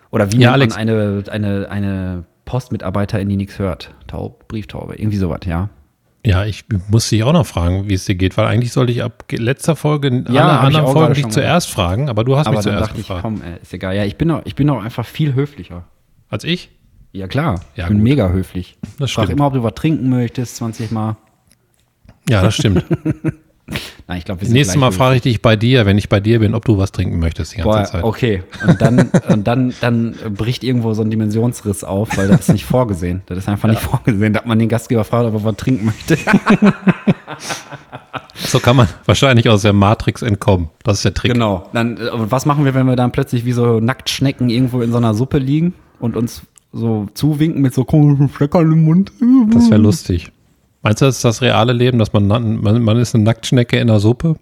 [0.10, 0.74] Oder wie Ja, Alex.
[0.74, 3.94] man eine, eine, eine Postmitarbeiterin, die nichts hört?
[4.08, 5.70] Taub, Brieftaube, irgendwie sowas, ja.
[6.26, 9.04] Ja, ich muss dich auch noch fragen, wie es dir geht, weil eigentlich sollte ich
[9.04, 12.48] ab letzter Folge Ja, alle ich anderen auch Folgen dich zuerst fragen, aber du hast
[12.48, 13.24] Aber mich zuerst dachte ich, gefragt.
[13.24, 13.96] komm, ey, ist egal.
[13.96, 15.84] Ja, ich bin doch, ich bin doch einfach viel höflicher.
[16.30, 16.70] Als ich?
[17.12, 17.60] Ja, klar.
[17.76, 18.04] Ja, ich bin gut.
[18.06, 18.78] mega höflich.
[19.00, 19.38] Das Frag stimmt.
[19.40, 21.18] immer, ob du was trinken möchtest, 20 Mal.
[22.30, 22.86] Ja, das stimmt.
[24.08, 26.20] Nein, ich glaube, wir sind Nächstes Mal frage ich dich bei dir, wenn ich bei
[26.20, 28.04] dir bin, ob du was trinken möchtest die ganze Boah, Zeit.
[28.04, 28.44] okay.
[28.68, 32.66] Und dann, und dann, dann bricht irgendwo so ein Dimensionsriss auf, weil das ist nicht
[32.66, 33.22] vorgesehen.
[33.28, 36.18] Das ist einfach nicht vorgesehen, dass man den Gastgeber fragt, ob er was trinken möchte.
[38.36, 40.70] So kann man wahrscheinlich aus der Matrix entkommen.
[40.84, 41.34] Das ist der Trick.
[41.34, 41.70] genau.
[41.74, 44.98] Dann, und was machen wir, wenn wir dann plötzlich wie so Nacktschnecken irgendwo in so
[44.98, 49.12] einer Suppe liegen und uns so zuwinken mit so komischen Fleckern im Mund?
[49.52, 50.32] Das wäre lustig.
[50.84, 53.88] Meinst du, das ist das reale Leben, dass man, man, man ist eine Nacktschnecke in
[53.88, 54.36] der Suppe?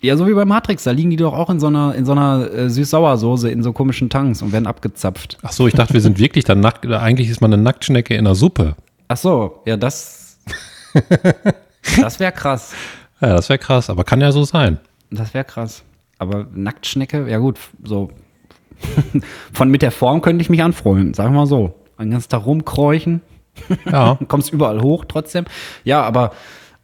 [0.00, 2.12] Ja, so wie bei Matrix, da liegen die doch auch in so einer, in so
[2.12, 5.38] einer äh, Süß-Sauer-Soße in so komischen Tanks und werden abgezapft.
[5.42, 6.86] Ach so, ich dachte, wir sind wirklich dann nackt.
[6.86, 8.76] Eigentlich ist man eine Nacktschnecke in der Suppe.
[9.08, 10.38] Ach so, ja, das.
[12.00, 12.72] das wäre krass.
[13.20, 14.78] Ja, das wäre krass, aber kann ja so sein.
[15.10, 15.84] Das wäre krass.
[16.18, 18.10] Aber Nacktschnecke, ja gut, so.
[19.52, 21.74] Von mit der Form könnte ich mich anfreunden, sagen wir mal so.
[21.96, 23.20] Einen ganzen Tag rumkräuchen,
[23.84, 24.18] Ja.
[24.28, 25.44] kommst überall hoch trotzdem.
[25.84, 26.32] Ja, aber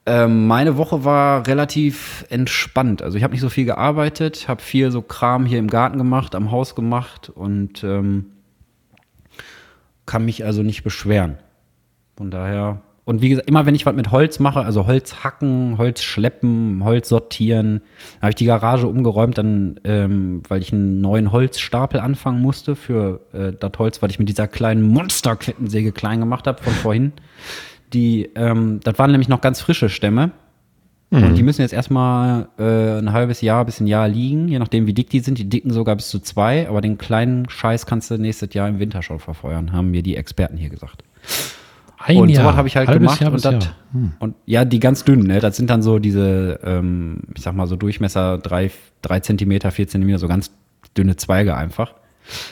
[0.06, 3.02] ähm, meine Woche war relativ entspannt.
[3.02, 6.34] Also ich habe nicht so viel gearbeitet, habe viel so Kram hier im Garten gemacht,
[6.34, 8.26] am Haus gemacht und ähm,
[10.06, 11.38] kann mich also nicht beschweren.
[12.16, 12.82] Von daher.
[13.10, 16.84] Und wie gesagt, immer wenn ich was mit Holz mache, also Holz hacken, Holz schleppen,
[16.84, 17.80] Holz sortieren,
[18.20, 23.20] habe ich die Garage umgeräumt, dann, ähm, weil ich einen neuen Holzstapel anfangen musste für
[23.32, 27.12] äh, das Holz, was ich mit dieser kleinen Monsterkettensäge klein gemacht habe von vorhin.
[27.92, 30.30] Die, ähm, das waren nämlich noch ganz frische Stämme.
[31.10, 34.86] Und die müssen jetzt erstmal äh, ein halbes Jahr bis ein Jahr liegen, je nachdem
[34.86, 35.36] wie dick die sind.
[35.36, 38.78] Die dicken sogar bis zu zwei, aber den kleinen Scheiß kannst du nächstes Jahr im
[38.78, 41.02] Winter schon verfeuern, haben mir die Experten hier gesagt.
[42.02, 42.44] Ein und Jahr.
[42.44, 43.20] sowas habe ich halt Halbes gemacht.
[43.20, 43.70] Jahr und, das.
[43.92, 44.12] Hm.
[44.18, 45.40] und ja, die ganz dünnen, ne?
[45.40, 48.70] Das sind dann so diese, ähm, ich sag mal, so Durchmesser drei,
[49.02, 50.50] drei Zentimeter, vier Zentimeter, so ganz
[50.96, 51.94] dünne Zweige einfach.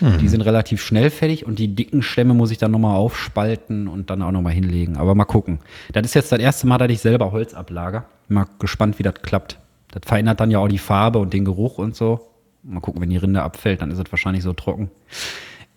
[0.00, 0.18] Hm.
[0.18, 4.10] Die sind relativ schnell fertig und die dicken Stämme muss ich dann nochmal aufspalten und
[4.10, 4.96] dann auch nochmal hinlegen.
[4.96, 5.60] Aber mal gucken.
[5.92, 8.04] Das ist jetzt das erste Mal, dass ich selber Holz ablager.
[8.28, 9.58] Mal gespannt, wie das klappt.
[9.92, 12.20] Das verändert dann ja auch die Farbe und den Geruch und so.
[12.62, 14.90] Mal gucken, wenn die Rinde abfällt, dann ist es wahrscheinlich so trocken.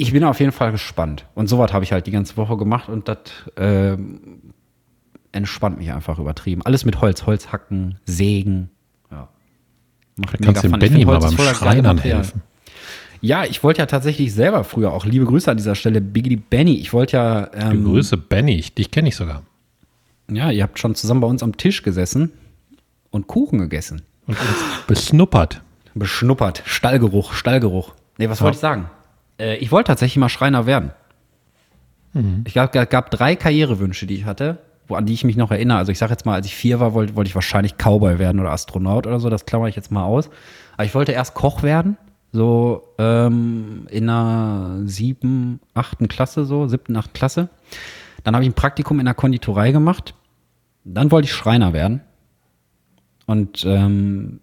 [0.01, 1.25] Ich bin auf jeden Fall gespannt.
[1.35, 3.17] Und sowas habe ich halt die ganze Woche gemacht und das
[3.57, 4.53] ähm,
[5.31, 6.61] entspannt mich einfach übertrieben.
[6.63, 8.69] Alles mit Holz, Holz hacken, sägen.
[9.11, 9.29] Ja.
[10.17, 10.81] Macht kannst du dem Fun.
[10.81, 12.41] Ich Benny mal beim Schreinern helfen.
[13.21, 16.73] Ja, ich wollte ja tatsächlich selber früher auch, liebe Grüße an dieser Stelle, Biggie Benny.
[16.79, 18.55] Ich wollte ja, ähm, Grüße, Benny.
[18.55, 19.43] Ich- Dich kenne ich sogar.
[20.31, 22.31] ja, ihr habt schon zusammen bei uns am Tisch gesessen
[23.11, 24.01] und Kuchen gegessen.
[24.25, 24.37] Und
[24.87, 25.61] besnuppert.
[25.93, 26.63] Beschnuppert.
[26.65, 27.93] Stallgeruch, Stallgeruch.
[28.17, 28.89] Nee, was wollte ich sagen?
[29.41, 30.91] Äh, ich wollte tatsächlich mal Schreiner werden.
[32.43, 34.57] Ich glaube, es gab drei Karrierewünsche, die ich hatte,
[34.89, 35.77] wo, an die ich mich noch erinnere.
[35.77, 38.41] Also ich sage jetzt mal, als ich vier war, wollte, wollte ich wahrscheinlich Cowboy werden
[38.41, 39.29] oder Astronaut oder so.
[39.29, 40.29] Das klammere ich jetzt mal aus.
[40.73, 41.95] Aber ich wollte erst Koch werden,
[42.33, 47.47] so ähm, in einer sieben, achten Klasse, so siebten, achten Klasse.
[48.25, 50.13] Dann habe ich ein Praktikum in der Konditorei gemacht.
[50.83, 52.01] Dann wollte ich Schreiner werden.
[53.25, 54.41] Und ähm,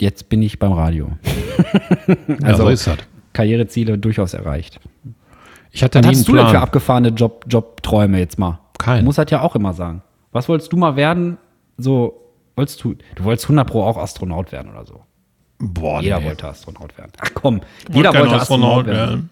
[0.00, 1.12] jetzt bin ich beim Radio.
[2.28, 2.98] Ja, Also- so ist das.
[3.34, 4.80] Karriereziele durchaus erreicht.
[5.70, 8.60] Ich hatte Was nie einen hast du denn für abgefahrene Job, Jobträume jetzt mal?
[8.78, 9.00] Keinen.
[9.00, 10.02] Du musst das ja auch immer sagen.
[10.32, 11.36] Was wolltest du mal werden?
[11.76, 15.02] So, wolltest du, du wolltest 100 Pro auch Astronaut werden oder so.
[15.58, 16.26] Boah, Jeder nee.
[16.26, 17.12] wollte Astronaut werden.
[17.20, 17.60] Ach komm,
[17.92, 19.30] jeder kein wollte Astronaut, werden.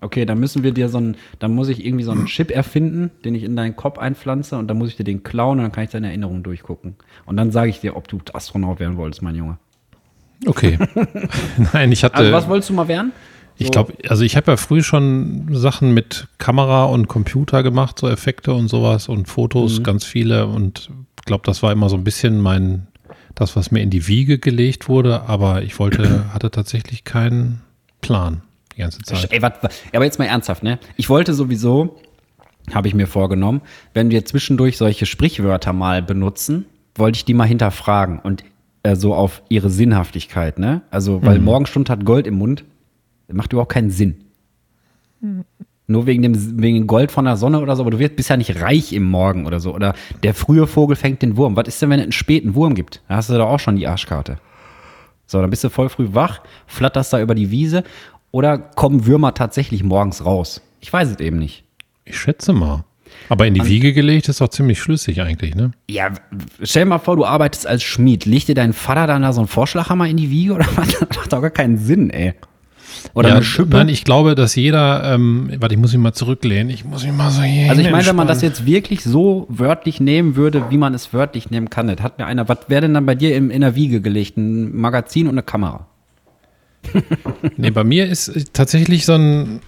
[0.00, 3.10] Okay, dann müssen wir dir so einen, dann muss ich irgendwie so einen Chip erfinden,
[3.24, 5.72] den ich in deinen Kopf einpflanze und dann muss ich dir den klauen und dann
[5.72, 6.96] kann ich deine Erinnerungen durchgucken.
[7.24, 9.58] Und dann sage ich dir, ob du Astronaut werden wolltest, mein Junge.
[10.46, 10.78] Okay.
[11.72, 12.16] Nein, ich hatte.
[12.16, 13.12] Also was wolltest du mal werden?
[13.56, 18.08] Ich glaube, also ich habe ja früh schon Sachen mit Kamera und Computer gemacht, so
[18.08, 19.82] Effekte und sowas und Fotos, Mhm.
[19.84, 20.46] ganz viele.
[20.46, 22.88] Und ich glaube, das war immer so ein bisschen mein,
[23.36, 25.22] das, was mir in die Wiege gelegt wurde.
[25.28, 27.60] Aber ich wollte, hatte tatsächlich keinen
[28.00, 28.42] Plan
[28.76, 29.30] die ganze Zeit.
[29.32, 29.60] Ey, wat,
[29.94, 30.78] aber jetzt mal ernsthaft, ne?
[30.96, 32.00] Ich wollte sowieso,
[32.72, 33.60] habe ich mir vorgenommen,
[33.92, 36.64] wenn wir zwischendurch solche Sprichwörter mal benutzen,
[36.96, 38.42] wollte ich die mal hinterfragen und
[38.82, 40.82] äh, so auf ihre Sinnhaftigkeit, ne?
[40.90, 42.64] Also, weil Morgenstund hat Gold im Mund,
[43.32, 44.24] macht überhaupt keinen Sinn.
[45.86, 48.36] Nur wegen dem wegen Gold von der Sonne oder so, aber du wirst, bist ja
[48.36, 49.74] nicht reich im Morgen oder so.
[49.74, 51.56] Oder der frühe Vogel fängt den Wurm.
[51.56, 53.02] Was ist denn, wenn es einen späten Wurm gibt?
[53.08, 54.38] Da hast du doch auch schon die Arschkarte.
[55.26, 57.84] So, dann bist du voll früh wach, flatterst da über die Wiese
[58.30, 60.60] oder kommen Würmer tatsächlich morgens raus?
[60.80, 61.64] Ich weiß es eben nicht.
[62.04, 62.84] Ich schätze mal.
[63.28, 65.70] Aber in die Wiege gelegt ist doch ziemlich schlüssig eigentlich, ne?
[65.88, 66.10] Ja,
[66.62, 68.26] stell dir mal vor, du arbeitest als Schmied.
[68.26, 70.88] Legt dir dein Vater dann da so einen Vorschlaghammer in die Wiege oder was?
[70.98, 72.34] Das macht doch gar keinen Sinn, ey.
[73.14, 73.76] Oder ja, eine Schippe.
[73.76, 76.70] Nein, ich glaube, dass jeder, ähm, warte, ich muss mich mal zurücklehnen.
[76.70, 79.46] Ich muss mich mal so hier also ich meine, wenn man das jetzt wirklich so
[79.48, 82.82] wörtlich nehmen würde, wie man es wörtlich nehmen kann, das hat mir einer, was wäre
[82.82, 84.36] denn dann bei dir in, in der Wiege gelegt?
[84.36, 85.86] Ein Magazin und eine Kamera.
[87.56, 89.60] Nee, bei mir ist äh, tatsächlich so ein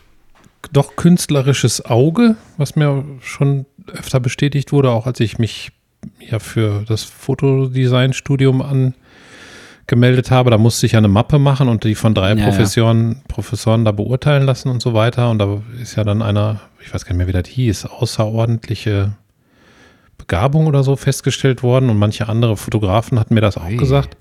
[0.73, 5.71] doch künstlerisches Auge, was mir schon öfter bestätigt wurde, auch als ich mich
[6.21, 8.63] ja für das Fotodesign-Studium
[9.87, 10.51] angemeldet habe.
[10.51, 12.45] Da musste ich ja eine Mappe machen und die von drei Ja, ja.
[12.47, 15.31] Professoren, Professoren da beurteilen lassen und so weiter.
[15.31, 19.13] Und da ist ja dann einer, ich weiß gar nicht mehr, wie das hieß, außerordentliche
[20.19, 21.89] Begabung oder so festgestellt worden.
[21.91, 23.77] Und manche andere Fotografen hatten mir das auch Ei.
[23.77, 24.17] gesagt.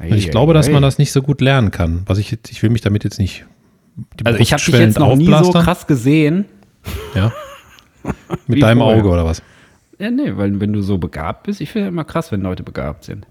[0.00, 2.02] Und ich glaube, dass man das nicht so gut lernen kann.
[2.06, 3.46] Was ich ich will mich damit jetzt nicht.
[4.24, 6.44] Also ich habe dich jetzt noch nie so krass gesehen.
[7.14, 7.32] Ja.
[8.46, 8.98] Mit deinem vorher.
[8.98, 9.42] Auge oder was?
[9.98, 13.04] Ja, nee, weil wenn du so begabt bist, ich finde immer krass, wenn Leute begabt
[13.04, 13.26] sind.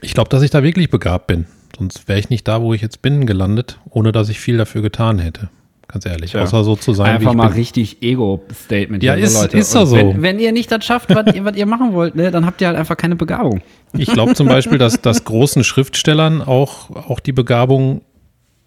[0.00, 1.46] Ich glaube, dass ich da wirklich begabt bin.
[1.78, 4.82] Sonst wäre ich nicht da, wo ich jetzt bin, gelandet, ohne dass ich viel dafür
[4.82, 5.48] getan hätte.
[5.88, 6.30] Ganz ehrlich.
[6.30, 6.42] Tja.
[6.42, 7.56] Außer so zu sein, Einfach mal bin.
[7.56, 9.02] richtig Ego-Statement.
[9.02, 9.96] Ja, hier, ist- ist doch Und so.
[9.96, 12.60] Wenn, wenn ihr nicht das schafft, was ihr, was ihr machen wollt, ne, dann habt
[12.62, 13.60] ihr halt einfach keine Begabung.
[13.92, 18.00] Ich glaube zum Beispiel, dass, dass großen Schriftstellern auch, auch die Begabung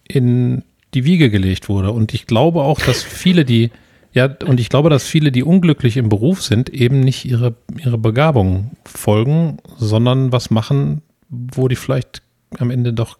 [0.08, 1.92] in die Wiege gelegt wurde.
[1.92, 3.72] Und ich glaube auch, dass viele, die,
[4.14, 7.98] ja, und ich glaube, dass viele, die unglücklich im Beruf sind, eben nicht ihre, ihre
[7.98, 12.22] Begabung folgen, sondern was machen, wo die vielleicht
[12.60, 13.18] am Ende doch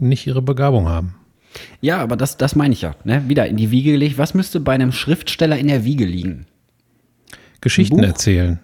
[0.00, 1.14] nicht ihre Begabung haben.
[1.80, 2.94] Ja, aber das, das meine ich ja.
[3.04, 3.28] Ne?
[3.28, 4.18] Wieder in die Wiege gelegt.
[4.18, 6.46] Was müsste bei einem Schriftsteller in der Wiege liegen?
[7.60, 8.60] Geschichten erzählen.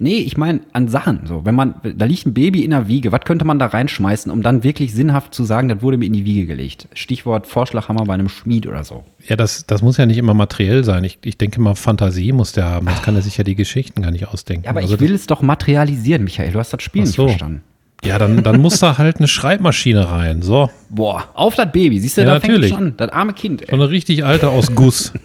[0.00, 1.22] Nee, ich meine an Sachen.
[1.26, 4.30] So, wenn man, da liegt ein Baby in der Wiege, was könnte man da reinschmeißen,
[4.30, 6.86] um dann wirklich sinnhaft zu sagen, das wurde mir in die Wiege gelegt?
[6.94, 9.02] Stichwort Vorschlaghammer bei einem Schmied oder so.
[9.26, 11.02] Ja, das, das muss ja nicht immer materiell sein.
[11.02, 12.86] Ich, ich denke mal, Fantasie muss der haben.
[12.86, 14.66] Sonst kann er sich ja die Geschichten gar nicht ausdenken.
[14.66, 16.52] Ja, aber Also ich will es doch materialisieren, Michael.
[16.52, 17.26] Du hast das Spiel Ach nicht so.
[17.26, 17.62] verstanden.
[18.04, 20.42] Ja, dann, dann muss da halt eine Schreibmaschine rein.
[20.42, 21.98] So, Boah, auf das Baby.
[21.98, 22.70] Siehst du, Ja, da fängt es natürlich.
[22.70, 22.94] schon an.
[22.96, 23.74] Das arme Kind, so ey.
[23.74, 25.12] eine richtig alte aus Guss.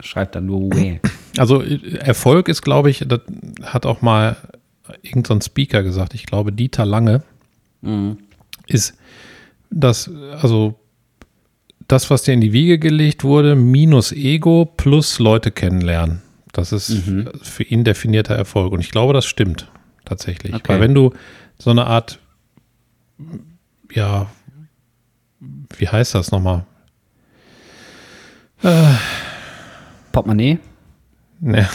[0.00, 0.98] Schreibt dann nur Weh.
[1.38, 3.20] Also Erfolg ist, glaube ich, das
[3.62, 4.36] hat auch mal
[5.02, 7.22] irgendein so Speaker gesagt, ich glaube Dieter Lange,
[8.66, 8.94] ist
[9.70, 10.74] das, also
[11.88, 16.20] das, was dir in die Wiege gelegt wurde, minus Ego plus Leute kennenlernen.
[16.56, 17.02] Das ist
[17.42, 18.72] für ihn definierter Erfolg.
[18.72, 19.70] Und ich glaube, das stimmt
[20.06, 20.54] tatsächlich.
[20.54, 20.64] Okay.
[20.68, 21.12] Weil wenn du
[21.58, 22.18] so eine Art,
[23.92, 24.26] ja,
[25.76, 26.64] wie heißt das nochmal?
[30.12, 30.58] Portemonnaie?
[31.38, 31.68] Ne,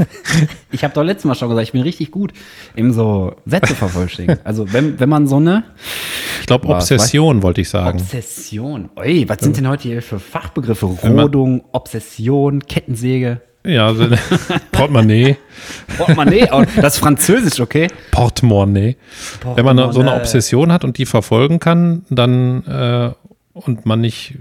[0.70, 2.32] Ich habe doch letztes Mal schon gesagt, ich bin richtig gut
[2.76, 4.38] im so Sätze vervollständigen.
[4.44, 5.64] Also wenn, wenn man so eine
[6.38, 7.98] ich glaube, Was, Obsession wollte ich sagen.
[7.98, 8.90] Obsession.
[8.96, 10.86] Ui, was sind denn heute hier für Fachbegriffe?
[10.86, 13.40] Rodung, Obsession, Kettensäge.
[13.64, 14.08] Ja, also,
[14.72, 15.36] Portemonnaie.
[15.96, 17.88] Portemonnaie, oh, das ist Französisch, okay?
[18.10, 18.96] Portemonnaie.
[19.54, 20.16] Wenn man so eine Portemonnaie.
[20.20, 23.10] Obsession hat und die verfolgen kann, dann äh,
[23.52, 24.38] und man nicht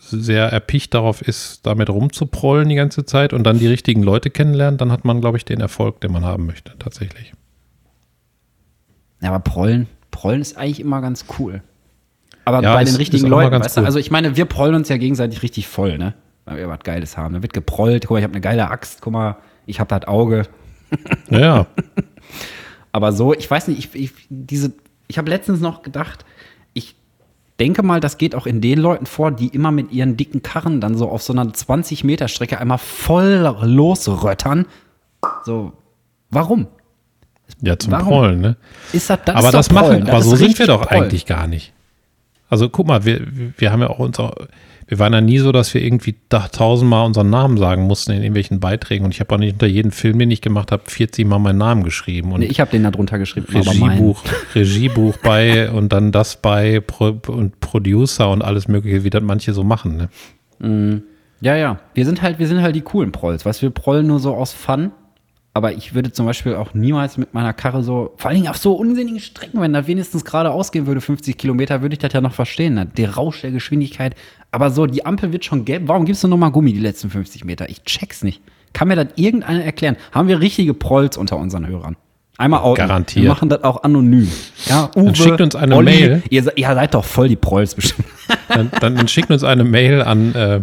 [0.00, 4.80] sehr erpicht darauf ist, damit rumzuprollen die ganze Zeit und dann die richtigen Leute kennenlernt,
[4.80, 7.32] dann hat man, glaube ich, den Erfolg, den man haben möchte, tatsächlich.
[9.20, 11.62] Ja, aber Prollen, Prollen ist eigentlich immer ganz cool.
[12.44, 13.86] Aber Ja, bei den richtigen Leuten, weißt du, cool.
[13.86, 16.14] also ich meine, wir prollen uns ja gegenseitig richtig voll, ne?
[16.44, 17.34] Weil wir was Geiles haben.
[17.34, 20.08] Da wird geprollt, guck mal, ich habe eine geile Axt, guck mal, ich habe das
[20.08, 20.46] Auge.
[21.30, 21.66] Ja.
[22.92, 24.72] Aber so, ich weiß nicht, ich, ich, diese,
[25.08, 26.24] ich habe letztens noch gedacht,
[26.74, 26.94] ich
[27.58, 30.80] denke mal, das geht auch in den Leuten vor, die immer mit ihren dicken Karren
[30.80, 34.66] dann so auf so einer 20-Meter-Strecke einmal voll losröttern.
[35.44, 35.72] So,
[36.30, 36.66] warum?
[37.60, 38.08] ja zum Warum?
[38.08, 38.56] Prollen, ne?
[38.92, 41.04] Ist das, das aber ist das machen, Prollen, aber das so sind wir doch Prollen.
[41.04, 41.72] eigentlich gar nicht.
[42.48, 43.26] Also guck mal, wir,
[43.56, 44.34] wir haben ja auch unser,
[44.92, 48.60] wir waren ja nie so, dass wir irgendwie tausendmal unseren Namen sagen mussten in irgendwelchen
[48.60, 51.38] Beiträgen und ich habe auch nicht unter jedem Film, den ich gemacht habe, 40 Mal
[51.38, 53.46] meinen Namen geschrieben und Nee, ich habe den da drunter geschrieben.
[53.50, 54.22] Regiebuch,
[54.54, 59.54] Regiebuch bei und dann das bei Pro, und Producer und alles mögliche, wie das manche
[59.54, 60.08] so machen.
[60.60, 61.02] Ne?
[61.40, 61.80] Ja, ja.
[61.94, 63.46] Wir sind halt, wir sind halt die coolen Prolls.
[63.46, 64.92] Weißt du, wir prollen nur so aus Fun.
[65.54, 68.56] Aber ich würde zum Beispiel auch niemals mit meiner Karre so, vor allen Dingen auf
[68.56, 72.22] so unsinnigen Strecken, wenn da wenigstens gerade ausgehen würde, 50 Kilometer, würde ich das ja
[72.22, 72.74] noch verstehen.
[72.74, 72.86] Ne?
[72.86, 74.14] Der Rausch der Geschwindigkeit.
[74.52, 75.84] Aber so, die Ampel wird schon gelb.
[75.86, 77.68] Warum gibst du nochmal Gummi die letzten 50 Meter?
[77.68, 78.42] Ich check's nicht.
[78.72, 79.96] Kann mir das irgendeiner erklären?
[80.12, 81.96] Haben wir richtige Prolls unter unseren Hörern?
[82.38, 82.76] Einmal outen.
[82.76, 83.24] Garantiert.
[83.24, 84.30] Wir machen das auch anonym.
[84.66, 86.22] Ja, Uwe, schickt uns eine Olli, Mail.
[86.30, 88.08] Ihr, ihr seid doch voll die Prolls bestimmt.
[88.48, 90.60] Dann, dann, dann schickt uns eine Mail an äh,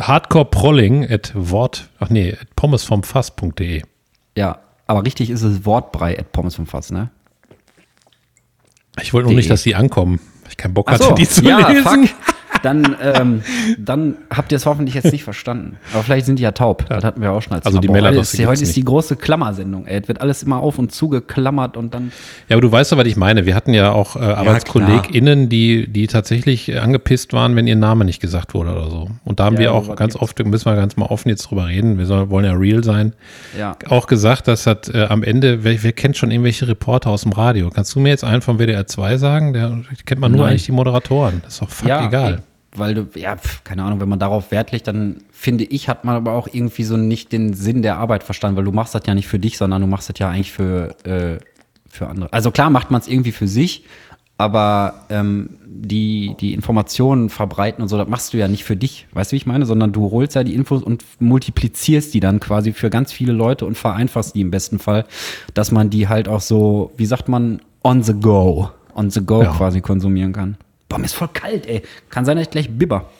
[0.00, 3.82] hardcoreprolling at Wort, ach nee, at pommesvomfass.de.
[4.36, 7.10] Ja, Aber richtig ist es Wortbrei at Pommes vom Fass, ne?
[9.00, 10.20] Ich wollte nur nicht, dass die ankommen.
[10.48, 12.06] Ich keinen Bock hatte, so, die zu ja, lesen.
[12.06, 12.08] fuck.
[12.62, 13.42] Dann, ähm,
[13.78, 15.76] dann habt ihr es hoffentlich jetzt nicht verstanden.
[15.92, 16.86] Aber vielleicht sind die ja taub.
[16.88, 19.86] Das hatten wir auch schon als Also die heute ist, heute ist die große Klammersendung.
[19.86, 20.00] Ey.
[20.02, 22.12] Es wird alles immer auf und zugeklammert und dann.
[22.48, 23.46] Ja, aber du weißt ja, was ich meine.
[23.46, 28.04] Wir hatten ja auch äh, ArbeitskollegInnen, die, die tatsächlich äh, angepisst waren, wenn ihr Name
[28.04, 29.10] nicht gesagt wurde oder so.
[29.24, 31.66] Und da haben Ja, wir auch ganz oft, müssen wir ganz mal offen jetzt drüber
[31.68, 33.12] reden, wir sollen, wollen ja real sein,
[33.58, 33.76] Ja.
[33.88, 37.32] auch gesagt, dass das äh, am Ende, wer, wer kennt schon irgendwelche Reporter aus dem
[37.32, 37.70] Radio?
[37.70, 39.52] Kannst du mir jetzt einen vom WDR 2 sagen?
[39.52, 40.50] Der kennt man nur Nein.
[40.50, 41.40] eigentlich die Moderatoren.
[41.44, 42.32] Das ist doch fuck ja, egal.
[42.34, 42.38] ey,
[42.76, 46.04] Weil du, ja, pf, keine Ahnung, wenn man darauf Wert legt, dann finde ich, hat
[46.04, 49.02] man aber auch irgendwie so nicht den Sinn der Arbeit verstanden, weil du machst das
[49.06, 51.38] ja nicht für dich, sondern du machst das ja eigentlich für, äh,
[51.88, 52.32] für andere.
[52.32, 53.84] Also klar macht man es irgendwie für sich,
[54.36, 59.06] aber ähm, die, die Informationen verbreiten und so, das machst du ja nicht für dich,
[59.12, 59.64] weißt du, wie ich meine?
[59.64, 63.64] Sondern du holst ja die Infos und multiplizierst die dann quasi für ganz viele Leute
[63.64, 65.06] und vereinfachst die im besten Fall,
[65.54, 69.42] dass man die halt auch so, wie sagt man, on the go, on the go
[69.42, 69.52] Ja.
[69.52, 70.56] quasi konsumieren kann.
[70.88, 71.82] Boah, mir ist voll kalt, ey.
[72.08, 73.10] Kann sein, dass ich gleich bibber.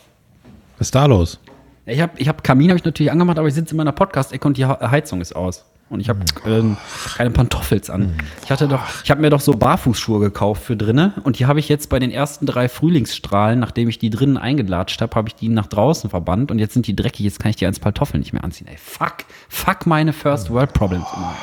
[0.79, 1.39] Was ist da los?
[1.87, 4.47] Ich habe ich hab Kamin habe ich natürlich angemacht, aber ich sitze in meiner Podcast-Ecke
[4.47, 5.65] und die Heizung ist aus.
[5.91, 6.77] Und ich habe ähm,
[7.17, 8.15] keine Pantoffels an.
[8.45, 11.61] Ich hatte doch, ich habe mir doch so Barfußschuhe gekauft für drinne und die habe
[11.61, 15.35] ich jetzt bei den ersten drei Frühlingsstrahlen, nachdem ich die drinnen eingelatscht habe, habe ich
[15.35, 18.19] die nach draußen verbannt und jetzt sind die dreckig, jetzt kann ich die als Pantoffel
[18.19, 18.67] nicht mehr anziehen.
[18.67, 21.07] Ey, fuck, fuck meine First World Problems.
[21.15, 21.35] immer,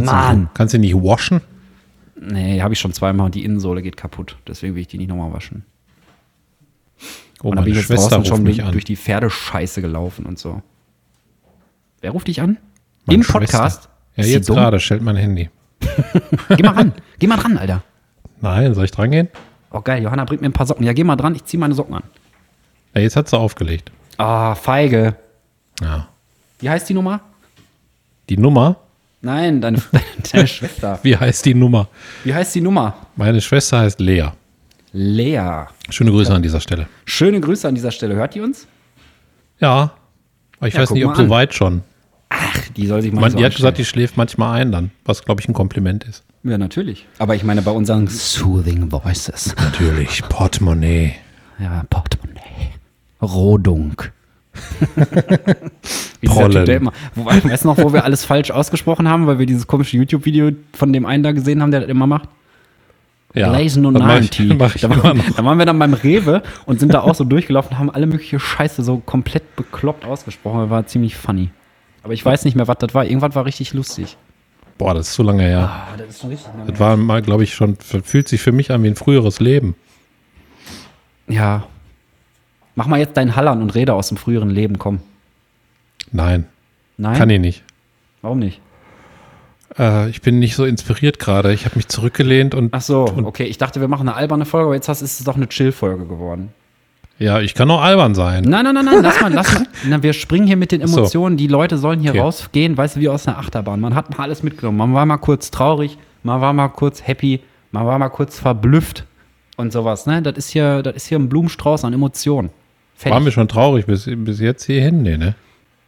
[0.00, 0.04] ey.
[0.04, 0.48] Mann.
[0.54, 1.40] Kannst du nicht waschen?
[2.26, 4.36] Nee, habe ich schon zweimal und die Innensohle geht kaputt.
[4.46, 5.64] Deswegen will ich die nicht nochmal waschen.
[7.42, 8.72] Oh, und da bin meine ich Schwester ruft schon mich durch, an.
[8.72, 10.62] durch die Pferdescheiße gelaufen und so.
[12.00, 12.58] Wer ruft dich an?
[13.06, 13.82] Meine Im Podcast?
[13.82, 13.90] Schwester.
[14.16, 14.56] Ja, Ist sie jetzt dumm?
[14.56, 15.50] gerade, stellt mein Handy.
[16.56, 16.92] Geh mal ran.
[17.18, 17.82] Geh mal dran, Alter.
[18.40, 19.28] Nein, soll ich dran gehen?
[19.70, 20.02] Oh, geil.
[20.02, 20.84] Johanna bringt mir ein paar Socken.
[20.86, 21.34] Ja, geh mal dran.
[21.34, 22.02] Ich zieh meine Socken an.
[22.94, 23.90] Ja, jetzt hat sie aufgelegt.
[24.18, 25.16] Ah, feige.
[25.80, 26.08] Ja.
[26.60, 27.20] Wie heißt die Nummer?
[28.28, 28.76] Die Nummer?
[29.24, 29.82] Nein, deine,
[30.32, 30.98] deine Schwester.
[31.02, 31.88] Wie heißt die Nummer?
[32.24, 32.94] Wie heißt die Nummer?
[33.16, 34.28] Meine Schwester heißt Lea.
[34.92, 35.64] Lea.
[35.90, 36.86] Schöne Grüße an dieser Stelle.
[37.04, 38.14] Schöne Grüße an dieser Stelle.
[38.14, 38.66] Hört die uns?
[39.58, 39.92] Ja.
[40.58, 41.30] Aber ich Ja, weiß nicht, ob so an.
[41.30, 41.82] weit schon.
[42.28, 44.90] Ach, die soll sich mal Man, so die hat gesagt, die schläft manchmal ein dann,
[45.04, 46.22] was glaube ich ein Kompliment ist.
[46.42, 47.06] Ja, natürlich.
[47.18, 49.54] Aber ich meine, bei unseren Soothing Voices.
[49.56, 51.14] Natürlich, Portemonnaie.
[51.58, 52.40] Ja, Portemonnaie.
[53.22, 53.94] Rodung.
[56.20, 56.64] Wie Prollen.
[56.64, 59.66] Typ, immer, wo, weißt du noch, wo wir alles falsch ausgesprochen haben, weil wir dieses
[59.66, 62.28] komische YouTube-Video von dem einen da gesehen haben, der das immer macht?
[63.34, 64.58] Ja, Blazing und das mach ich, 90.
[64.58, 67.24] mach ich da, waren, da waren wir dann beim Rewe und sind da auch so
[67.24, 70.60] durchgelaufen und haben alle mögliche Scheiße so komplett bekloppt ausgesprochen.
[70.60, 71.50] Das war ziemlich funny.
[72.04, 73.04] Aber ich weiß nicht mehr, was das war.
[73.04, 74.16] Irgendwas war richtig lustig.
[74.78, 75.70] Boah, das ist so lange her.
[75.70, 76.50] Ah, das ist schon richtig.
[76.66, 79.74] Das war mal, glaube ich, schon, fühlt sich für mich an wie ein früheres Leben.
[81.28, 81.66] Ja.
[82.76, 85.00] Mach mal jetzt deinen Hallern und rede aus dem früheren Leben, komm.
[86.12, 86.46] Nein,
[86.96, 87.16] Nein?
[87.16, 87.62] kann ich nicht.
[88.22, 88.60] Warum nicht?
[89.78, 91.52] Äh, ich bin nicht so inspiriert gerade.
[91.52, 93.44] Ich habe mich zurückgelehnt und Ach so, okay.
[93.44, 96.04] Ich dachte, wir machen eine alberne Folge, aber jetzt hast, ist es doch eine Chill-Folge
[96.06, 96.50] geworden.
[97.18, 98.44] ja, ich kann auch albern sein.
[98.44, 99.66] Nein, nein, nein, nein, lass mal, lass mal.
[99.86, 100.98] Na, wir springen hier mit den so.
[100.98, 101.36] Emotionen.
[101.36, 102.20] Die Leute sollen hier Okay.
[102.20, 103.80] rausgehen, weißt du, wie aus einer Achterbahn.
[103.80, 104.78] Man hat mal alles mitgenommen.
[104.78, 107.40] Man war mal kurz traurig, man war mal kurz happy,
[107.72, 109.04] man war mal kurz verblüfft
[109.56, 110.06] und sowas.
[110.06, 110.22] Ne?
[110.22, 112.50] Das ist hier, das ist hier ein Blumenstrauß an Emotionen.
[112.94, 113.12] Fertig.
[113.14, 115.02] Waren wir schon traurig bis, bis jetzt hierhin?
[115.02, 115.34] Nee, ne?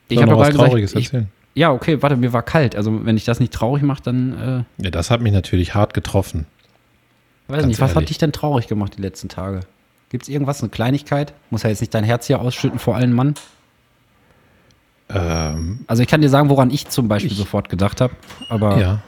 [0.08, 1.28] ich habe was gesagt, Trauriges ich, erzählen?
[1.54, 2.76] ja, okay, warte, mir war kalt.
[2.76, 6.46] Also, wenn ich das nicht traurig mache, dann, Ja, das hat mich natürlich hart getroffen.
[7.48, 9.60] äh, weiß Ganz nicht, was hat dich denn traurig gemacht die letzten Tage?
[10.10, 11.32] Gibt es irgendwas, eine Kleinigkeit?
[11.50, 13.34] Muss ja jetzt nicht dein Herz hier ausschütten vor allen Mann.
[15.08, 18.14] Ähm, Also ich kann dir sagen, woran ich zum Beispiel Ich- sofort gedacht habe,
[18.48, 19.02] aber ja.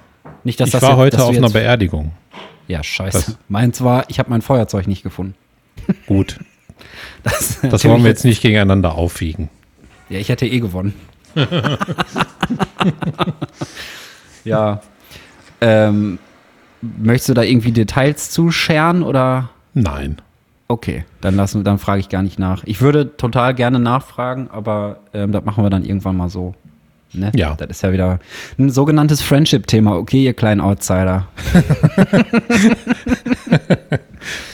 [0.45, 2.13] nicht, dass Ich das war jetzt, heute auf einer Beerdigung.
[2.69, 3.19] Ja, scheiße.
[3.33, 3.39] Was?
[3.49, 5.35] Meins war, ich habe mein Feuerzeug nicht gefunden.
[6.07, 6.39] Gut.
[7.25, 9.51] Das, Das wollen wir jetzt nicht gegeneinander aufwiegen.
[10.09, 10.95] Ja, ich hätte eh gewonnen.
[14.45, 14.81] ja.
[15.61, 16.19] Ähm,
[16.81, 19.51] möchtest du da irgendwie Details zuscheren oder?
[19.75, 20.21] Nein.
[20.69, 22.62] Okay, dann lassen, dann frage ich gar nicht nach.
[22.64, 26.55] Ich würde total gerne nachfragen, aber ähm, das machen wir dann irgendwann mal so.
[27.14, 27.33] Ne?
[27.35, 27.55] Ja.
[27.55, 28.19] Das ist ja wieder
[28.59, 29.97] ein sogenanntes Friendship-Thema.
[29.97, 31.27] Okay, ihr kleinen Outsider.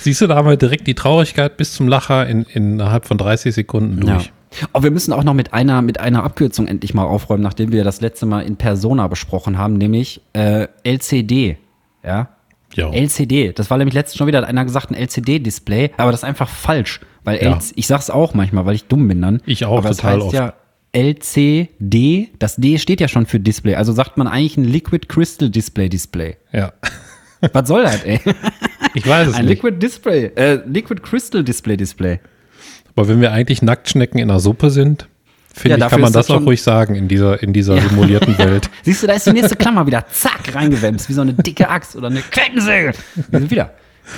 [0.04, 3.54] Siehst du, da haben wir direkt die Traurigkeit bis zum Lacher in, innerhalb von 30
[3.54, 4.32] Sekunden durch.
[4.74, 7.84] Oh, wir müssen auch noch mit einer, mit einer Abkürzung endlich mal aufräumen, nachdem wir
[7.84, 11.56] das letzte Mal in Persona besprochen haben, nämlich äh, LCD.
[12.04, 12.28] Ja.
[12.74, 12.92] Ja.
[12.92, 13.54] LCD.
[13.54, 16.50] Das war nämlich letztens schon wieder, hat einer gesagt, ein LCD-Display, aber das ist einfach
[16.50, 17.00] falsch.
[17.24, 17.58] Weil Ja.
[17.74, 19.40] Ich sag's auch manchmal, weil ich dumm bin dann.
[19.46, 20.34] Ich auch aber total das heißt oft.
[20.34, 20.54] ja
[20.92, 23.74] LCD, das D steht ja schon für Display.
[23.74, 26.36] Also sagt man eigentlich ein Liquid Crystal Display Display.
[26.52, 26.74] ja.
[27.52, 28.20] Was soll das, ey?
[28.94, 29.62] Ich weiß es Ein nicht.
[29.62, 32.20] Liquid Display, äh, Liquid Crystal Display Display.
[32.96, 35.08] Aber wenn wir eigentlich Nacktschnecken in der Suppe sind,
[35.54, 38.36] Finde Ja, ich, kann man das das auch ruhig sagen in dieser, in dieser simulierten
[38.38, 38.68] Welt.
[38.82, 41.94] Siehst du, da ist die nächste Klammer wieder, zack, reingewämst, wie so eine dicke Axt
[41.94, 42.92] oder eine Kettensäge.
[43.30, 43.72] Wir sind wieder.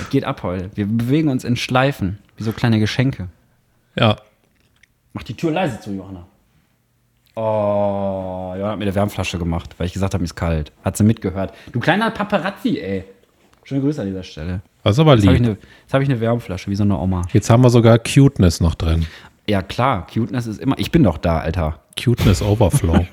[0.09, 0.71] Geht ab heute.
[0.73, 3.27] Wir bewegen uns in Schleifen, wie so kleine Geschenke.
[3.95, 4.15] Ja.
[5.13, 6.25] Mach die Tür leise zu, Johanna.
[7.35, 10.71] Oh, Johanna hat mir eine Wärmflasche gemacht, weil ich gesagt habe, mir ist kalt.
[10.83, 11.53] Hat sie mitgehört.
[11.71, 13.05] Du kleiner Paparazzi, ey.
[13.67, 14.61] Schöne Grüße an dieser Stelle.
[14.81, 15.49] Das ist aber Jetzt habe ich, lieb.
[15.49, 17.23] eine- jetzt hab ich eine Wärmflasche, wie so eine Oma.
[17.33, 19.05] Jetzt haben wir sogar Cuteness noch drin.
[19.45, 20.79] Ja, klar, Cuteness ist immer.
[20.79, 21.81] Ich bin doch da, Alter.
[22.01, 23.05] Cuteness Overflow.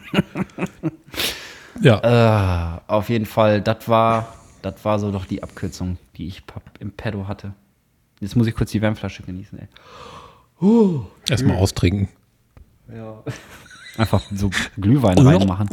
[1.83, 2.77] ja.
[2.77, 4.33] Äh, auf jeden Fall, das war,
[4.63, 6.45] das war so doch die Abkürzung, die ich
[6.79, 7.53] im Pedo hatte.
[8.21, 9.69] Jetzt muss ich kurz die Wärmflasche genießen, ey.
[11.29, 12.09] Erstmal austrinken.
[13.99, 14.51] Einfach so
[14.81, 15.69] Glühwein reinmachen.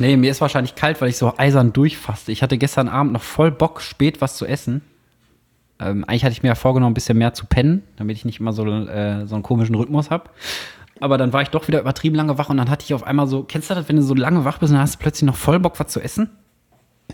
[0.00, 2.32] Nee, mir ist wahrscheinlich kalt, weil ich so eisern durchfaste.
[2.32, 4.80] Ich hatte gestern Abend noch voll Bock, spät was zu essen.
[5.78, 8.40] Ähm, eigentlich hatte ich mir ja vorgenommen, ein bisschen mehr zu pennen, damit ich nicht
[8.40, 10.30] immer so, äh, so einen komischen Rhythmus habe.
[11.00, 13.26] Aber dann war ich doch wieder übertrieben lange wach und dann hatte ich auf einmal
[13.26, 15.26] so, kennst du das, wenn du so lange wach bist und dann hast du plötzlich
[15.26, 16.30] noch voll Bock, was zu essen?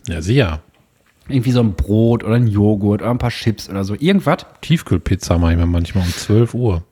[0.07, 0.61] Ja, sicher.
[1.29, 3.95] Irgendwie so ein Brot oder ein Joghurt oder ein paar Chips oder so.
[3.95, 4.47] Irgendwas.
[4.61, 6.85] Tiefkühlpizza mache ich mir manchmal um 12 Uhr.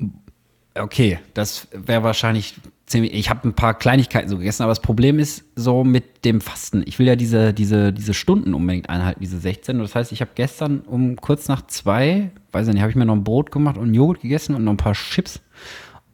[0.77, 2.57] Okay, das wäre wahrscheinlich
[2.87, 3.15] ziemlich.
[3.15, 6.83] Ich habe ein paar Kleinigkeiten so gegessen, aber das Problem ist so mit dem Fasten.
[6.87, 9.77] Ich will ja diese, diese, diese Stunden unbedingt einhalten, diese 16.
[9.77, 12.97] Und das heißt, ich habe gestern um kurz nach zwei, weiß ich nicht, habe ich
[12.97, 15.41] mir noch ein Brot gemacht und Joghurt gegessen und noch ein paar Chips.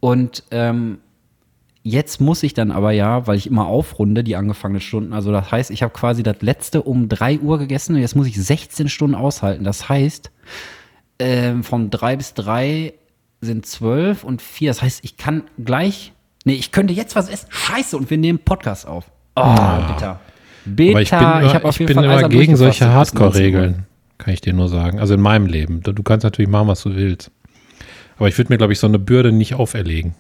[0.01, 0.99] Und ähm,
[1.83, 5.13] jetzt muss ich dann aber ja, weil ich immer aufrunde, die angefangenen Stunden.
[5.13, 8.27] Also das heißt, ich habe quasi das letzte um 3 Uhr gegessen und jetzt muss
[8.27, 9.65] ich 16 Stunden aushalten.
[9.65, 10.31] Das heißt,
[11.19, 12.95] ähm, von 3 bis 3
[13.41, 14.71] sind 12 und 4.
[14.71, 16.13] Das heißt, ich kann gleich.
[16.45, 17.47] Nee, ich könnte jetzt was essen.
[17.51, 19.11] Scheiße, und wir nehmen Podcast auf.
[19.37, 19.43] Oh,
[19.89, 20.21] bitter.
[20.65, 20.91] Bitter.
[20.91, 22.89] Aber ich bin, immer, hab auf ich jeden bin Fall immer gegen solche bis 19
[22.89, 22.95] Uhr.
[22.95, 23.87] Hardcore-Regeln,
[24.19, 25.01] kann ich dir nur sagen.
[25.01, 25.83] Also in meinem Leben.
[25.83, 27.31] Du kannst natürlich machen, was du willst.
[28.19, 30.15] Aber ich würde mir, glaube ich, so eine Bürde nicht auferlegen.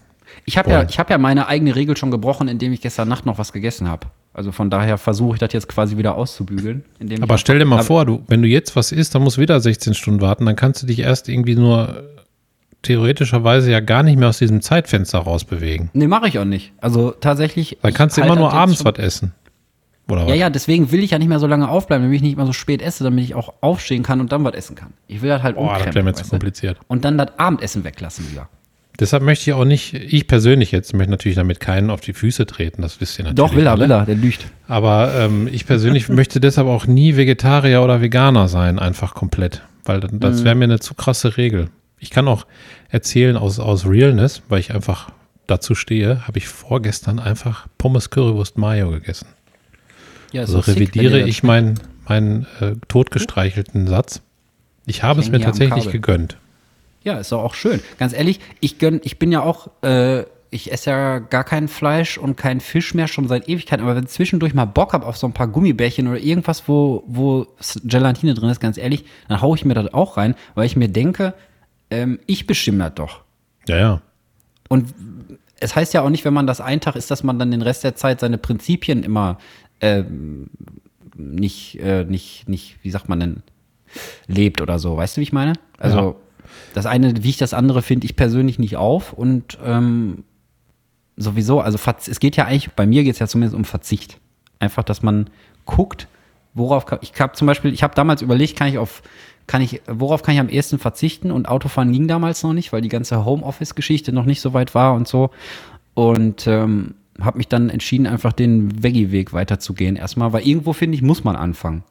[0.44, 3.26] Ich habe ja, ich hab ja meine eigene Regel schon gebrochen, indem ich gestern Nacht
[3.26, 4.06] noch was gegessen habe.
[4.32, 6.84] Also von daher versuche ich das jetzt quasi wieder auszubügeln.
[6.98, 9.40] Ich Aber stell dir mal vor, du, wenn du jetzt was isst, dann musst du
[9.40, 12.04] wieder 16 Stunden warten, dann kannst du dich erst irgendwie nur
[12.82, 15.90] theoretischerweise ja gar nicht mehr aus diesem Zeitfenster rausbewegen.
[15.92, 16.72] Nee, mache ich auch nicht.
[16.80, 17.78] Also tatsächlich.
[17.82, 19.32] Dann kannst du halt immer nur das jetzt abends schon- was essen.
[20.08, 20.36] Oder Ja, was?
[20.38, 22.52] ja, deswegen will ich ja nicht mehr so lange aufbleiben, damit ich nicht mal so
[22.52, 24.92] spät esse, damit ich auch aufstehen kann und dann was essen kann.
[25.06, 26.78] Ich will das halt Boah, das wäre mir zu kompliziert.
[26.88, 28.48] Und dann das Abendessen weglassen wieder.
[28.98, 32.44] Deshalb möchte ich auch nicht, ich persönlich jetzt, möchte natürlich damit keinen auf die Füße
[32.44, 33.36] treten, das wisst ihr natürlich.
[33.50, 34.46] Doch, will er, will er, der lügt.
[34.68, 39.62] Aber ähm, ich persönlich möchte deshalb auch nie Vegetarier oder Veganer sein, einfach komplett.
[39.84, 40.20] Weil das- Mhm.
[40.20, 41.68] das wäre mir eine zu krasse Regel.
[42.00, 42.46] Ich kann auch
[42.88, 45.12] erzählen aus, aus Realness, weil ich einfach
[45.46, 49.28] dazu stehe, habe ich vorgestern einfach Pommes Currywurst Mayo gegessen.
[50.32, 51.78] Ja, ist Also sick, revidiere das ich meinen,
[52.08, 54.22] meinen äh, totgestreichelten Satz.
[54.86, 56.36] Ich habe Ich es mir tatsächlich gegönnt.
[57.02, 57.80] Ja, ist doch auch schön.
[57.98, 62.18] Ganz ehrlich, ich gönn, ich bin ja auch, äh, ich esse ja gar kein Fleisch
[62.18, 65.16] und kein Fisch mehr schon seit Ewigkeiten, aber wenn ich zwischendurch mal Bock habe auf
[65.16, 67.46] so ein paar Gummibärchen oder irgendwas, wo, wo
[67.84, 70.88] Gelatine drin ist, ganz ehrlich, dann haue ich mir das auch rein, weil ich mir
[70.88, 71.34] denke,
[71.90, 73.20] ähm, ich bestimme das doch.
[73.68, 74.02] Ja, ja.
[74.68, 74.94] Und
[75.58, 77.62] es heißt ja auch nicht, wenn man das einen Tag ist, dass man dann den
[77.62, 79.38] Rest der Zeit seine Prinzipien immer
[79.80, 80.50] ähm,
[81.16, 83.42] nicht, äh, nicht, nicht, wie sagt man denn,
[84.26, 84.96] lebt oder so.
[84.96, 85.54] Weißt du, wie ich meine?
[85.78, 86.14] Also Ja.
[86.74, 90.24] das eine wiegt das andere, finde ich persönlich nicht auf und ähm,
[91.16, 94.18] sowieso, also es geht ja eigentlich, bei mir geht es ja zumindest um Verzicht.
[94.58, 95.28] Einfach, dass man
[95.66, 96.06] guckt,
[96.54, 99.02] worauf kann, ich habe zum Beispiel, ich habe damals überlegt, kann ich auf,
[99.50, 102.82] kann ich, worauf kann ich am ehesten verzichten und Autofahren ging damals noch nicht, weil
[102.82, 105.30] die ganze Homeoffice-Geschichte noch nicht so weit war und so.
[105.94, 109.96] Und ähm, habe mich dann entschieden, einfach den Veggie-Weg weiterzugehen.
[109.96, 111.82] Erstmal, weil irgendwo, finde ich, muss man anfangen.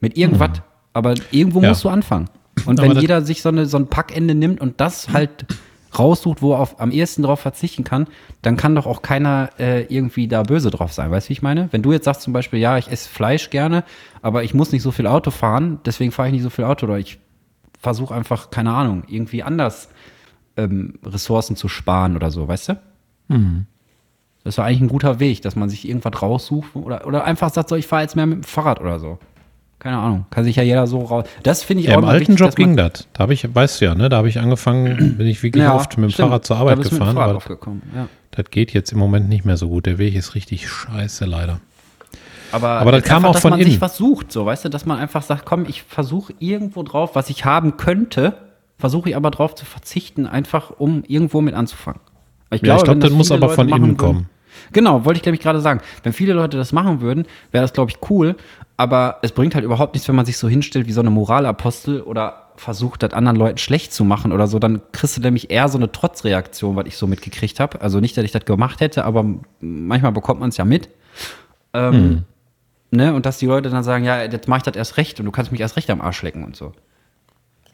[0.00, 0.60] Mit irgendwas.
[0.92, 1.68] Aber irgendwo Ja.
[1.68, 2.28] musst du anfangen.
[2.66, 5.46] Und Aber wenn jeder sich so, eine, so ein Packende nimmt und das halt
[5.98, 8.06] raussucht, wo er auf, am ehesten drauf verzichten kann,
[8.42, 11.10] dann kann doch auch keiner äh, irgendwie da böse drauf sein.
[11.10, 11.68] Weißt du, wie ich meine?
[11.72, 13.84] Wenn du jetzt sagst zum Beispiel, ja, ich esse Fleisch gerne,
[14.22, 16.86] aber ich muss nicht so viel Auto fahren, deswegen fahre ich nicht so viel Auto
[16.86, 17.18] oder ich
[17.78, 19.88] versuche einfach, keine Ahnung, irgendwie anders
[20.56, 22.80] ähm, Ressourcen zu sparen oder so, weißt du?
[24.42, 27.50] Das ist doch eigentlich ein guter Weg, dass man sich irgendwas raussucht oder, oder einfach
[27.50, 29.18] sagt, so, ich fahre jetzt mehr mit dem Fahrrad oder so.
[29.84, 30.24] Keine Ahnung.
[30.30, 31.26] Kann sich ja jeder so raus.
[31.42, 33.06] Das finde ich Ja, auch im alten wichtig, Job ging das.
[33.12, 35.74] Da habe ich, weißt du ja, ne, da habe ich angefangen, bin ich wirklich Ja,
[35.76, 36.28] oft mit dem stimmt.
[36.30, 37.18] Fahrrad zur Arbeit gefahren.
[37.18, 38.08] Aufgekommen, ja.
[38.30, 39.84] das geht jetzt im Moment nicht mehr so gut.
[39.84, 41.60] Der Weg ist richtig scheiße, leider.
[42.50, 43.72] Aber, Aber das kam einfach, auch dass von man innen.
[43.72, 47.14] sich was sucht, so, weißt du, dass man einfach sagt, komm, ich versuche irgendwo drauf,
[47.14, 48.34] was ich haben könnte,
[48.78, 52.00] versuche ich aber drauf zu verzichten, einfach um irgendwo mit anzufangen.
[52.48, 54.28] Weil ja, ich wenn glaube, das muss viele aber Leute von innen würden- kommen.
[54.72, 55.80] Genau, wollte ich glaube ich gerade sagen.
[56.02, 58.36] Wenn viele Leute das machen würden, wäre das glaube ich cool,
[58.76, 62.00] aber es bringt halt überhaupt nichts, wenn man sich so hinstellt wie so eine Moralapostel
[62.00, 65.68] oder versucht, das anderen Leuten schlecht zu machen oder so, dann kriegst du nämlich eher
[65.68, 67.80] so eine Trotzreaktion, was ich so mitgekriegt habe.
[67.80, 69.24] Also nicht, dass ich das gemacht hätte, aber
[69.60, 70.88] manchmal bekommt man es ja mit.
[71.72, 72.24] Ähm, hm.
[72.90, 73.14] ne?
[73.14, 75.32] Und dass die Leute dann sagen, ja, jetzt mache ich das erst recht und du
[75.32, 76.72] kannst mich erst recht am Arsch lecken und so.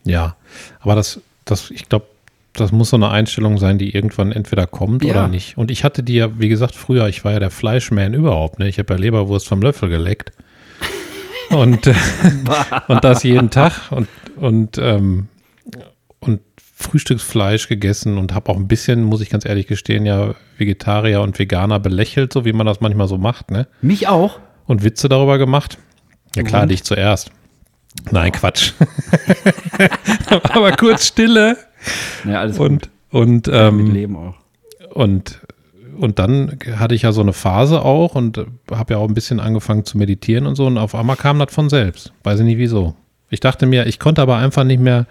[0.05, 0.37] Ja,
[0.81, 2.07] aber das, das ich glaube,
[2.61, 5.13] das muss so eine Einstellung sein, die irgendwann entweder kommt ja.
[5.13, 5.57] oder nicht.
[5.57, 8.59] Und ich hatte die ja, wie gesagt, früher, ich war ja der Fleischman überhaupt.
[8.59, 8.69] Ne?
[8.69, 10.33] Ich habe ja Leberwurst vom Löffel geleckt.
[11.51, 11.95] Und, äh,
[12.87, 14.07] und das jeden Tag und,
[14.37, 15.27] und, ähm,
[16.21, 21.23] und Frühstücksfleisch gegessen und habe auch ein bisschen, muss ich ganz ehrlich gestehen, ja Vegetarier
[21.23, 23.51] und Veganer belächelt, so wie man das manchmal so macht.
[23.51, 23.67] Ne?
[23.83, 24.39] Mich auch.
[24.67, 25.77] Und Witze darüber gemacht.
[26.37, 26.69] Ja klar, und?
[26.69, 27.33] dich zuerst.
[28.11, 28.73] Nein, Quatsch.
[30.53, 31.57] Aber kurz Stille.
[32.25, 32.91] Ja, alles und, gut.
[33.11, 34.35] Und, ähm, Leben auch.
[34.93, 35.41] Und,
[35.97, 39.41] und dann hatte ich ja so eine Phase auch und habe ja auch ein bisschen
[39.41, 40.67] angefangen zu meditieren und so.
[40.67, 42.13] Und auf einmal kam das von selbst.
[42.23, 42.95] Weiß ich nicht wieso.
[43.31, 45.07] Ich dachte mir, ich konnte aber einfach nicht mehr.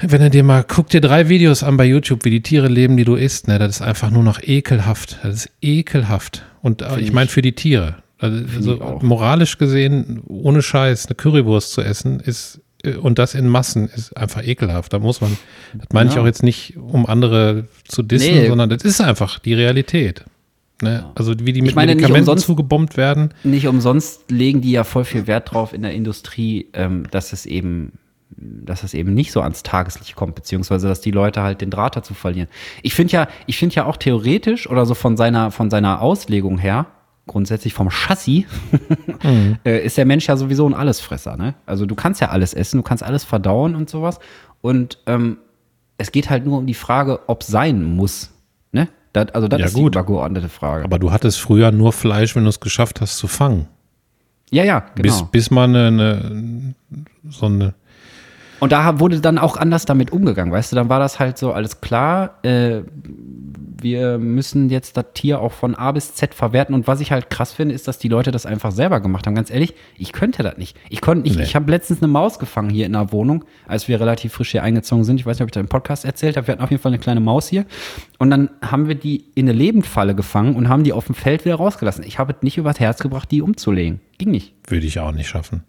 [0.00, 2.96] Wenn du dir mal, guck dir drei Videos an bei YouTube, wie die Tiere leben,
[2.96, 5.18] die du isst, ne, das ist einfach nur noch ekelhaft.
[5.22, 6.42] Das ist ekelhaft.
[6.62, 7.96] Und äh, ich meine für die Tiere.
[8.18, 12.60] Also, moralisch gesehen, ohne Scheiß, eine Currywurst zu essen, ist
[13.00, 14.92] und das in Massen ist einfach ekelhaft.
[14.92, 15.36] Da muss man,
[15.74, 16.16] das meine ja.
[16.16, 18.48] ich auch jetzt nicht, um andere zu dissen, nee.
[18.48, 20.24] sondern das ist einfach die Realität.
[20.82, 21.10] Ne?
[21.14, 23.32] Also wie die mit meine, Medikamenten umsonst, zugebombt werden.
[23.44, 27.46] Nicht umsonst legen die ja voll viel Wert drauf in der Industrie, ähm, dass es
[27.46, 27.92] eben
[28.36, 31.96] dass es eben nicht so ans Tageslicht kommt, beziehungsweise dass die Leute halt den Draht
[31.96, 32.48] dazu verlieren.
[32.82, 36.58] Ich finde ja, ich finde ja auch theoretisch oder so von seiner, von seiner Auslegung
[36.58, 36.86] her,
[37.26, 38.44] grundsätzlich vom Chassis,
[39.22, 39.58] mhm.
[39.64, 41.36] äh, ist der Mensch ja sowieso ein Allesfresser.
[41.36, 41.54] Ne?
[41.66, 44.18] Also du kannst ja alles essen, du kannst alles verdauen und sowas.
[44.60, 45.38] Und ähm,
[45.96, 48.30] es geht halt nur um die Frage, ob sein muss.
[48.72, 48.88] Ne?
[49.12, 49.94] Das, also das ja, ist gut.
[49.94, 50.84] die übergeordnete Frage.
[50.84, 53.68] Aber du hattest früher nur Fleisch, wenn du es geschafft hast zu fangen.
[54.50, 55.02] Ja, ja, genau.
[55.02, 56.74] Bis, bis man eine, eine,
[57.28, 57.74] so eine
[58.60, 61.52] und da wurde dann auch anders damit umgegangen, weißt du, dann war das halt so,
[61.52, 62.80] alles klar, äh,
[63.84, 66.74] wir müssen jetzt das Tier auch von A bis Z verwerten.
[66.74, 69.36] Und was ich halt krass finde, ist, dass die Leute das einfach selber gemacht haben.
[69.36, 70.76] Ganz ehrlich, ich könnte das nicht.
[70.88, 71.36] Ich konnte nicht.
[71.36, 71.44] Nee.
[71.44, 74.64] Ich habe letztens eine Maus gefangen hier in der Wohnung, als wir relativ frisch hier
[74.64, 75.20] eingezogen sind.
[75.20, 76.48] Ich weiß nicht, ob ich da im Podcast erzählt habe.
[76.48, 77.66] Wir hatten auf jeden Fall eine kleine Maus hier.
[78.18, 81.44] Und dann haben wir die in eine Lebendfalle gefangen und haben die auf dem Feld
[81.44, 82.02] wieder rausgelassen.
[82.04, 84.00] Ich habe es nicht übers Herz gebracht, die umzulegen.
[84.18, 84.54] Ging nicht.
[84.66, 85.62] Würde ich auch nicht schaffen.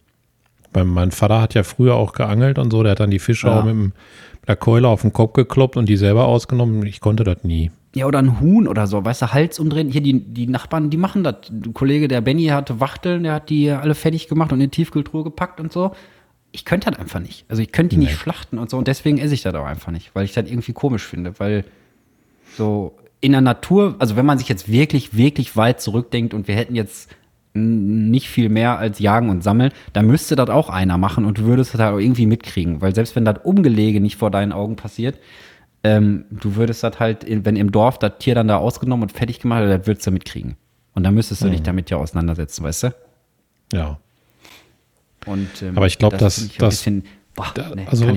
[0.76, 2.84] Weil mein Vater hat ja früher auch geangelt und so.
[2.84, 3.60] Der hat dann die Fische ja.
[3.60, 6.86] auch mit, dem, mit der Keule auf den Kopf gekloppt und die selber ausgenommen.
[6.86, 7.72] Ich konnte das nie.
[7.96, 9.90] Ja, oder ein Huhn oder so, weißt du, Hals umdrehen.
[9.90, 11.50] Hier, die, die Nachbarn, die machen das.
[11.50, 14.76] Ein Kollege, der Benny, hatte Wachteln, der hat die alle fertig gemacht und in die
[14.76, 15.96] Tiefkühltruhe gepackt und so.
[16.52, 17.46] Ich könnte das einfach nicht.
[17.48, 18.06] Also ich könnte die nee.
[18.06, 20.50] nicht schlachten und so und deswegen esse ich das auch einfach nicht, weil ich das
[20.50, 21.64] irgendwie komisch finde, weil
[22.58, 26.56] so in der Natur, also wenn man sich jetzt wirklich, wirklich weit zurückdenkt und wir
[26.56, 27.10] hätten jetzt
[27.54, 31.46] nicht viel mehr als Jagen und Sammeln, dann müsste das auch einer machen und du
[31.46, 34.76] würdest das halt auch irgendwie mitkriegen, weil selbst wenn das Umgelege nicht vor deinen Augen
[34.76, 35.18] passiert,
[35.86, 39.40] ähm, du würdest das halt, wenn im Dorf das Tier dann da ausgenommen und fertig
[39.40, 40.56] gemacht wird, das würdest du mitkriegen.
[40.96, 41.52] Und dann müsstest du mhm.
[41.52, 42.96] dich damit ja auseinandersetzen, weißt du?
[43.72, 44.00] Ja.
[45.28, 47.04] Und, ähm, Aber ich glaube, das, dass, dass bisschen,
[47.36, 48.12] boah, nee, also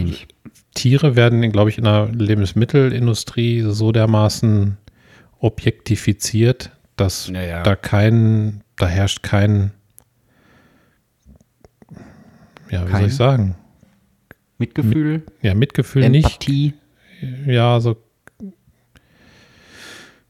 [0.74, 4.78] Tiere werden, glaube ich, in der Lebensmittelindustrie so dermaßen
[5.38, 7.62] objektifiziert, dass ja, ja.
[7.62, 9.72] da kein, da herrscht kein,
[12.70, 13.00] ja, wie kein?
[13.00, 13.56] soll ich sagen?
[14.56, 15.18] Mitgefühl?
[15.18, 16.68] Mit, ja, Mitgefühl Empathie.
[16.68, 16.87] nicht
[17.46, 17.96] ja, so.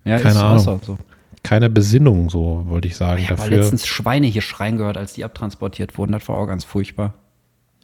[0.04, 0.80] Ja, keine Ahnung.
[0.82, 0.98] So.
[1.42, 3.22] Keine Besinnung, so wollte ich sagen.
[3.22, 6.12] Ich habe letztens Schweine hier schreien gehört, als die abtransportiert wurden.
[6.12, 7.14] Das war auch ganz furchtbar.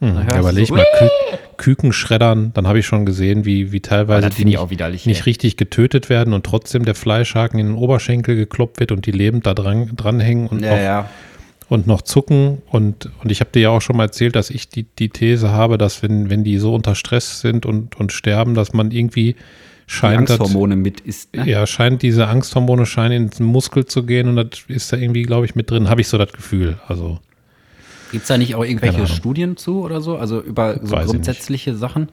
[0.01, 1.07] Hm, ja, überleg so, mal, Kü
[1.57, 6.09] Küken schreddern, dann habe ich schon gesehen, wie, wie teilweise die nicht, nicht richtig getötet
[6.09, 9.95] werden und trotzdem der Fleischhaken in den Oberschenkel gekloppt wird und die lebend da dran,
[9.95, 11.09] dranhängen und, ja, noch, ja.
[11.69, 12.61] Und noch zucken.
[12.69, 15.51] Und, und ich habe dir ja auch schon mal erzählt, dass ich die, die These
[15.51, 19.35] habe, dass wenn, wenn die so unter Stress sind und, und sterben, dass man irgendwie
[19.87, 20.29] scheint.
[20.29, 21.35] Die Angsthormone mit ist.
[21.35, 21.49] Ne?
[21.49, 25.23] Ja, scheint diese Angsthormone scheinen in den Muskel zu gehen und das ist da irgendwie,
[25.23, 25.89] glaube ich, mit drin.
[25.89, 26.79] Habe ich so das Gefühl.
[26.87, 27.19] Also.
[28.11, 30.17] Gibt es da nicht auch irgendwelche Studien zu oder so?
[30.17, 32.09] Also über so Weiß grundsätzliche Sachen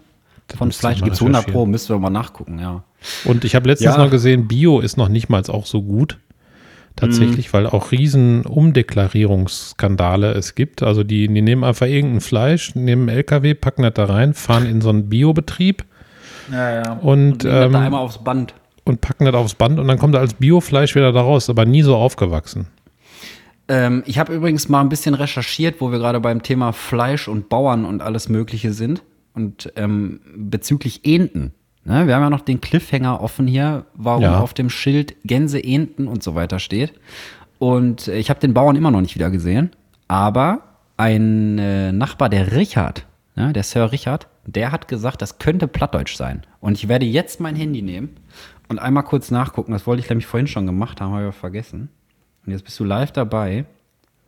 [0.57, 1.03] von Fleisch?
[1.03, 2.83] Gibt es 100 Pro, müssen wir mal nachgucken, ja.
[3.25, 4.03] Und ich habe letztens ja.
[4.03, 6.19] noch gesehen, Bio ist noch nicht mal auch so gut.
[6.97, 7.53] Tatsächlich, mhm.
[7.53, 10.83] weil auch riesen Umdeklarierungsskandale es gibt.
[10.83, 14.67] Also die, die nehmen einfach irgendein Fleisch, nehmen einen LKW, packen das da rein, fahren
[14.67, 15.85] in so einen Biobetrieb.
[16.51, 16.93] Ja, ja.
[16.95, 18.55] Und, und ähm, einmal aufs Band.
[18.85, 21.65] Und packen das aufs Band und dann kommt er als Biofleisch wieder da raus, aber
[21.65, 22.67] nie so aufgewachsen.
[23.69, 27.49] Ähm, ich habe übrigens mal ein bisschen recherchiert, wo wir gerade beim Thema Fleisch und
[27.49, 29.03] Bauern und alles Mögliche sind.
[29.35, 31.55] Und ähm, bezüglich Enten.
[31.85, 34.39] Ne, wir haben ja noch den Cliffhanger offen hier, warum Ja.
[34.39, 36.93] auf dem Schild Gänse, Enten und so weiter steht.
[37.59, 39.71] Und äh, ich habe den Bauern immer noch nicht wieder gesehen.
[40.07, 40.61] Aber
[40.97, 46.15] ein äh, Nachbar, der Richard, ne, der Sir Richard, der hat gesagt, das könnte Plattdeutsch
[46.17, 46.43] sein.
[46.61, 48.11] Und ich werde jetzt mein Handy nehmen
[48.69, 49.73] und einmal kurz nachgucken.
[49.73, 51.89] Das wollte ich nämlich vorhin schon gemacht haben, habe ich aber vergessen.
[52.47, 53.65] Und jetzt bist du live dabei.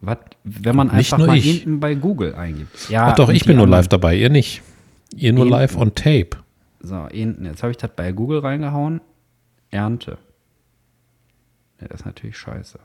[0.00, 1.58] Was, wenn man Nicht einfach mal ich.
[1.60, 2.88] Enten bei Google eingibt.
[2.90, 4.62] Ja, Ach doch, ich bin nur live dabei, ihr nicht.
[5.16, 5.52] Ihr nur Eben.
[5.54, 6.30] live on tape.
[6.84, 7.46] So, Enten.
[7.46, 9.00] Jetzt habe ich das bei Google reingehauen.
[9.70, 10.18] Ernte.
[11.80, 12.78] Ja, das ist natürlich scheiße.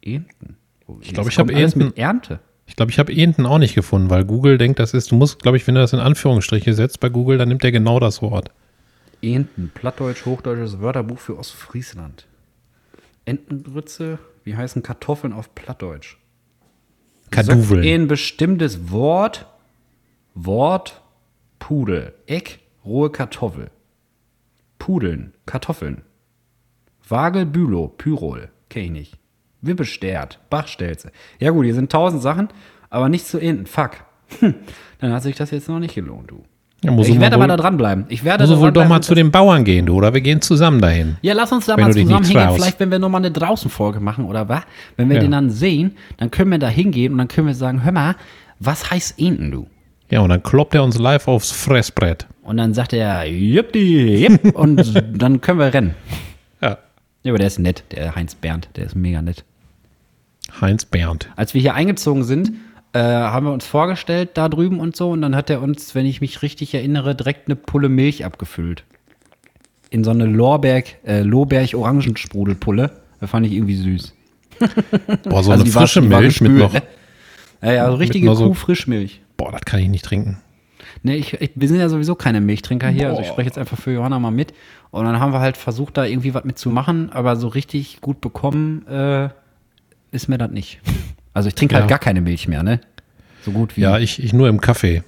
[0.00, 0.56] Enten.
[0.86, 2.40] Wo- Ich glaub, jetzt ich hab kommt alles Enten- mit Ernte.
[2.66, 5.42] Ich glaube, ich habe Enten auch nicht gefunden, weil Google denkt, das ist, du musst,
[5.42, 8.22] glaube ich, wenn du das in Anführungsstriche setzt bei Google, dann nimmt er genau das
[8.22, 8.50] Wort.
[9.20, 9.70] Enten.
[9.74, 12.26] Plattdeutsch, hochdeutsches Wörterbuch für Ostfriesland.
[13.24, 14.18] Entengrütze.
[14.44, 16.16] Wie heißen Kartoffeln auf Plattdeutsch?
[17.30, 17.84] Kaduveln.
[17.84, 19.46] Ein bestimmtes Wort.
[20.34, 21.01] Wort.
[21.62, 22.12] Pudel.
[22.26, 22.58] Eck.
[22.84, 23.70] Rohe Kartoffel.
[24.80, 25.32] Pudeln.
[25.46, 26.02] Kartoffeln.
[27.08, 28.48] Wagel, Bülow, Pyrol.
[28.68, 29.18] Kenn ich nicht.
[29.60, 31.12] Wippestert, Bachstelze.
[31.38, 32.48] Ja gut, hier sind tausend Sachen,
[32.90, 33.66] aber nicht zu enden.
[33.66, 33.92] Fuck.
[34.40, 34.54] Hm,
[34.98, 36.42] dann hat sich das jetzt noch nicht gelohnt, du.
[36.82, 38.06] Ja, muss ich werde aber da dranbleiben.
[38.08, 40.40] Ich werde muss da wohl doch mal zu den Bauern gehen, du, oder wir gehen
[40.42, 41.16] zusammen dahin.
[41.22, 42.54] ja, lass uns da mal du zusammenhängen.
[42.56, 44.62] Vielleicht, wenn wir nochmal eine Draußenfolge machen oder was?
[44.96, 45.22] Wenn wir Ja.
[45.22, 48.16] den dann sehen, dann können wir da hingehen und dann können wir sagen, hör mal,
[48.58, 49.68] was heißt Enten, du?
[50.12, 52.26] Ja, und dann kloppt er uns live aufs Fressbrett.
[52.42, 55.94] Und dann sagt er, jippdi, jipp, und dann können wir rennen.
[56.60, 56.76] Ja.
[57.22, 59.44] Ja, aber der ist nett, der Heinz Bernd, der ist mega nett.
[60.60, 61.30] Heinz Bernd.
[61.36, 62.52] Als wir hier eingezogen sind,
[62.92, 66.04] äh, haben wir uns vorgestellt da drüben und so und dann hat er uns, wenn
[66.04, 68.84] ich mich richtig erinnere, direkt eine Pulle Milch abgefüllt.
[69.88, 72.90] In so eine Lorberg, äh, Lohberg-Orangensprudelpulle.
[73.18, 74.14] Das fand ich irgendwie süß.
[75.24, 76.72] Boah, so Also eine frische war Milch mit noch.
[76.74, 76.82] ne?
[77.62, 79.20] Ja, ja, so richtige so- Kuhfrischmilch.
[79.36, 80.38] Boah, das kann ich nicht trinken.
[81.04, 83.32] Ne, ich, ich, wir sind ja sowieso keine Milchtrinker hier, also ich Boah.
[83.34, 84.52] spreche jetzt einfach für Johanna mal mit.
[84.90, 88.86] Und dann haben wir halt versucht, da irgendwie was mitzumachen, aber so richtig gut bekommen
[88.88, 89.28] äh,
[90.10, 90.80] ist mir das nicht.
[91.34, 91.80] Also ich trinke Ja.
[91.80, 92.80] halt gar keine Milch mehr, ne?
[93.44, 93.80] So gut wie.
[93.80, 95.02] Ja, ich, ich nur im Kaffee.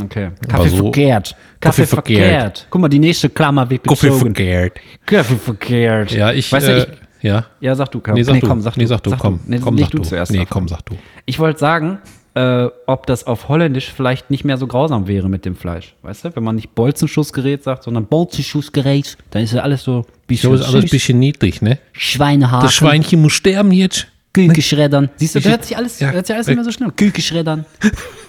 [0.00, 0.30] Okay.
[0.46, 1.30] Kaffee so- verkehrt.
[1.30, 2.28] Kaffee Kaffee verkehrt.
[2.30, 2.66] verkehrt.
[2.70, 4.34] Guck mal, die nächste Klammer wird Kaffee gezogen.
[4.34, 4.78] verkehrt.
[5.06, 6.10] Kaffee verkehrt.
[6.12, 6.88] Ja, ich, Weißt du, äh, ich
[7.20, 7.46] ja.
[7.60, 8.14] ja, sag du, komm.
[8.14, 8.46] Nee, sag du.
[8.46, 9.40] komm, sag nee, sag du, Sag komm.
[9.46, 10.32] Nee, komm, nicht sag du zuerst.
[10.32, 10.96] Nee, komm, sag du.
[11.26, 11.98] Ich wollte sagen,
[12.34, 15.94] äh, ob das auf Holländisch vielleicht nicht mehr so grausam wäre mit dem Fleisch.
[16.02, 20.02] Weißt du, wenn man nicht Bolzenschussgerät sagt, sondern Bolzenschussgerät, dann ist ja alles so ein
[20.02, 21.78] So bisschen, ist alles ein bisschen niedlich, ne?
[21.92, 24.06] Schweinehaken, Das Schweinchen muss sterben jetzt.
[24.34, 25.08] Kühlgeschreddern.
[25.16, 26.10] Siehst du, da hört sich alles, ja.
[26.12, 26.92] hört sich alles nicht mehr so schnell.
[26.92, 27.64] Kühlgeschreddern,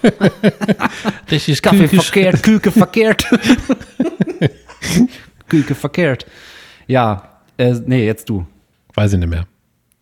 [1.28, 3.26] Das ist Kaffee Kühlgesch- verkehrt, Küke verkehrt.
[5.48, 6.26] Küke verkehrt.
[6.86, 8.46] Ja, äh, nee, jetzt du.
[8.94, 9.46] Weiß ich nicht mehr.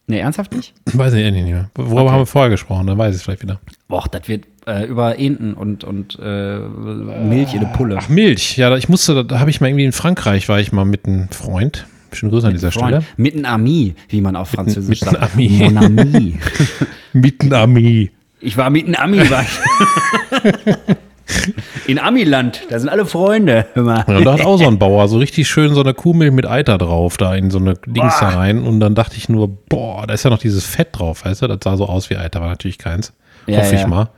[0.07, 0.75] Nee, ernsthaft nicht?
[0.93, 1.71] Weiß ich nicht mehr.
[1.75, 2.87] Worüber haben wir vorher gesprochen?
[2.87, 3.61] Dann weiß ich es vielleicht wieder.
[3.89, 7.99] Boah, das wird äh, über Enten und, und äh, Milch in der Pulle.
[8.01, 8.57] Ach, Milch.
[8.57, 11.29] Ja, ich musste, da habe ich mal irgendwie in Frankreich, war ich mal mit einem
[11.29, 11.87] Freund.
[12.13, 13.03] Schöne Grüße an dieser Stelle.
[13.03, 13.19] Freund.
[13.19, 15.35] Mit einem Ami, wie man auf Französisch mit einem sagt.
[15.35, 15.49] Ami.
[15.49, 16.39] Mon Ami.
[17.13, 18.11] Mit einer Armee.
[18.41, 19.31] Ich war mit einem Ami.
[19.31, 20.97] War ich.
[21.87, 23.67] In Amiland, da sind alle Freunde.
[23.75, 24.05] Mal.
[24.09, 26.47] Ja, und da hat auch so ein Bauer so richtig schön so eine Kuhmilch mit
[26.47, 28.63] Eiter drauf, da in so eine Dings da rein.
[28.63, 31.47] Und dann dachte ich nur, boah, da ist ja noch dieses Fett drauf, weißt du?
[31.49, 33.13] Das sah so aus wie Eiter, war natürlich keins.
[33.47, 33.87] Ja, Hoffe ich ja.
[33.87, 34.11] mal.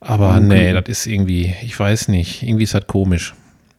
[0.00, 3.34] Aber nee, das ist irgendwie, ich weiß nicht, irgendwie ist das komisch.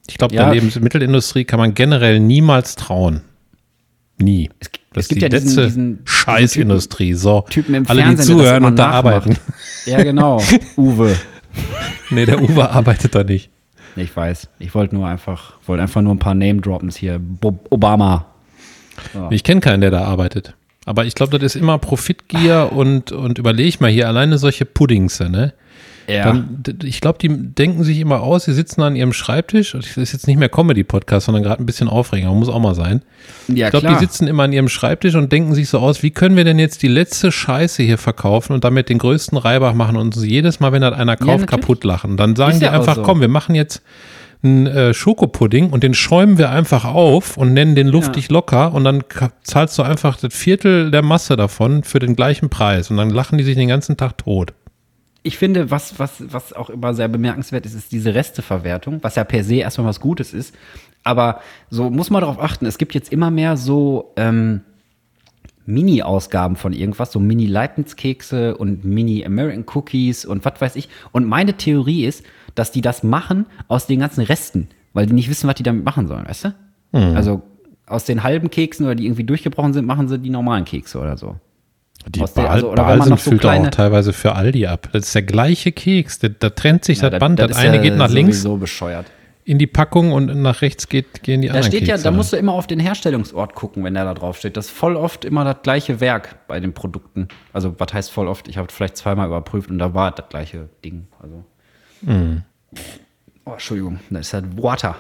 [0.09, 0.45] Ich glaube, Ja.
[0.45, 3.21] der Lebensmittelindustrie kann man generell niemals trauen.
[4.17, 4.49] Nie.
[4.59, 7.13] Es, Das es gibt ist ja die diesen, letzte diesen Scheißindustrie.
[7.13, 9.05] So, Typen im alle, die Fernsehen, zuhören immer und da nachmacht.
[9.05, 9.37] arbeiten.
[9.85, 10.41] Ja, genau.
[10.77, 11.15] Uwe.
[12.09, 13.49] Nee, der Uwe arbeitet da nicht.
[13.95, 14.49] Ich weiß.
[14.59, 17.19] Ich wollte nur einfach, wollte einfach nur ein paar Name-Droppens hier.
[17.19, 18.25] Bo Obama.
[19.29, 20.55] Ich kenne keinen, der da arbeitet.
[20.85, 25.19] Aber ich glaube, das ist immer Profitgier und, und überleg mal hier alleine solche Puddings,
[25.19, 25.53] ne?
[26.09, 26.25] Ja.
[26.25, 29.73] Dann, ich glaube, die denken sich immer aus, sie sitzen an ihrem Schreibtisch.
[29.73, 33.01] Das ist jetzt nicht mehr Comedy-Podcast, sondern gerade ein bisschen Aufreger, muss auch mal sein.
[33.47, 36.11] ja, Ich glaube, die sitzen immer an ihrem Schreibtisch und denken sich so aus, wie
[36.11, 39.95] können wir denn jetzt die letzte Scheiße hier verkaufen und damit den größten Reibach machen
[39.97, 41.49] und uns jedes Mal, wenn das einer kauft, natürlich.
[41.49, 42.17] kaputt lachen.
[42.17, 43.01] Dann sagen Ist die ja einfach, so.
[43.03, 43.81] komm, wir machen jetzt
[44.41, 48.85] einen äh, Schokopudding und den schäumen wir einfach auf und nennen den luftig locker und
[48.85, 49.03] dann
[49.43, 53.37] zahlst du einfach das Viertel der Masse davon für den gleichen Preis und dann lachen
[53.37, 54.53] die sich den ganzen Tag tot.
[55.23, 59.23] Ich finde, was, was, was auch immer sehr bemerkenswert ist, ist diese Resteverwertung, was ja
[59.23, 60.55] per se erstmal was Gutes ist.
[61.03, 64.61] Aber so muss man darauf achten, es gibt jetzt immer mehr so ähm,
[65.65, 70.89] Mini-Ausgaben von irgendwas, so Mini-Leibniz-Kekse und Mini-American Cookies und was weiß ich.
[71.11, 75.29] Und meine Theorie ist, dass die das machen aus den ganzen Resten, weil die nicht
[75.29, 76.55] wissen, was die damit machen sollen, weißt du?
[77.15, 77.41] Also
[77.85, 81.17] aus den halben Keksen oder die irgendwie durchgebrochen sind, machen sie die normalen Kekse oder
[81.17, 81.35] so.
[82.11, 84.33] Die Aus der- also, oder wenn man noch so füllt er auch kleine- teilweise für
[84.35, 84.89] Aldi ab.
[84.93, 86.17] Das ist der gleiche Keks.
[86.19, 87.37] Da, da trennt sich Ja, das Band.
[87.39, 88.43] Das, ist eine ja geht nach links.
[88.59, 89.05] bescheuert.
[89.45, 92.09] in die Packung und nach rechts geht, gehen die Da anderen steht ja, Kekse da
[92.11, 92.17] rein.
[92.17, 94.55] musst du immer auf den Herstellungsort gucken, wenn der da drauf steht.
[94.57, 97.27] Das ist voll oft immer das gleiche Werk bei den Produkten.
[97.51, 98.47] Also, was heißt voll oft?
[98.47, 101.07] Ich habe vielleicht zweimal überprüft und da war das gleiche Ding.
[101.19, 101.43] Also.
[102.01, 102.43] Mhm.
[103.45, 104.95] Oh, Entschuldigung, das ist halt Water.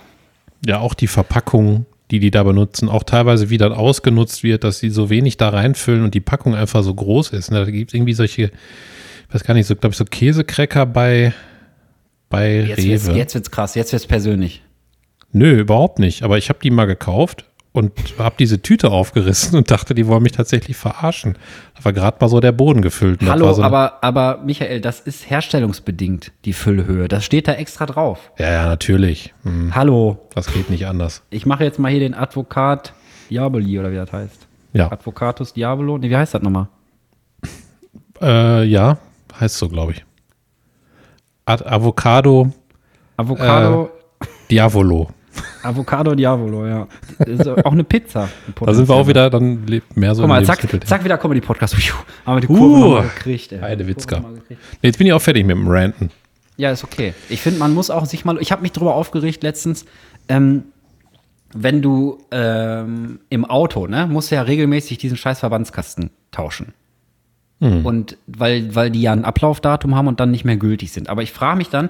[0.65, 4.79] Ja, auch die Verpackung, die die da benutzen, auch teilweise wie das ausgenutzt wird, dass
[4.79, 7.51] sie so wenig da reinfüllen und die Packung einfach so groß ist.
[7.51, 7.63] Ne?
[7.63, 11.33] Da gibt es irgendwie solche, ich weiß gar nicht, so, glaube ich, so Käsekräcker bei,
[12.29, 13.17] bei Jetzt wird's, Rewe.
[13.17, 14.63] jetzt wird's krass, jetzt wird's persönlich.
[15.31, 16.23] Nö, überhaupt nicht.
[16.23, 17.45] Aber ich habe die mal gekauft
[17.79, 21.37] und habe diese Tüte aufgerissen und dachte, die wollen mich tatsächlich verarschen.
[21.75, 23.21] Da war gerade mal so der Boden gefüllt.
[23.27, 27.07] Hallo, so aber, aber Michael, das ist herstellungsbedingt, die Füllhöhe.
[27.07, 28.31] Das steht da extra drauf.
[28.37, 29.33] Ja, ja, natürlich.
[29.43, 31.23] Hm, Hallo, das geht nicht anders.
[31.31, 32.93] ich mache jetzt mal hier den Advokat
[33.29, 34.47] Diaboli oder wie das heißt.
[34.73, 35.97] Ja, Advocatus Diabolo?
[35.97, 36.67] Nee, wie heißt das nochmal?
[38.21, 38.97] äh, ja
[39.39, 40.05] heißt so, glaube ich.
[41.45, 42.51] Ad Avocado
[43.17, 43.89] Avocado,
[44.49, 45.09] Diavolo.
[45.63, 46.87] Avocado Diavolo, ja.
[47.19, 48.29] Das ist auch eine Pizza.
[48.59, 51.75] Da sind wir auch wieder dann mehr so Guck mal, zack, zack, wieder Comedy-Podcast.
[51.75, 51.93] Puh,
[52.25, 53.59] Haben wir die Kurve Uh, nochmal gekriegt, ey.
[53.59, 54.19] Heide Die Witzka.
[54.19, 54.33] Mal.
[54.49, 56.11] Nee, Jetzt bin ich auch fertig mit dem Ranten.
[56.57, 57.13] Ja, ist okay.
[57.29, 58.37] Ich finde, man muss auch sich mal.
[58.41, 59.85] Ich habe mich drüber aufgeregt letztens.
[60.27, 60.63] Ähm,
[61.53, 66.73] wenn du ähm, im Auto, ne, musst du ja regelmäßig diesen scheiß Verbandskasten tauschen.
[67.61, 71.09] Und weil, weil die ja ein Ablaufdatum haben und dann nicht mehr gültig sind.
[71.09, 71.89] Aber ich frage mich dann,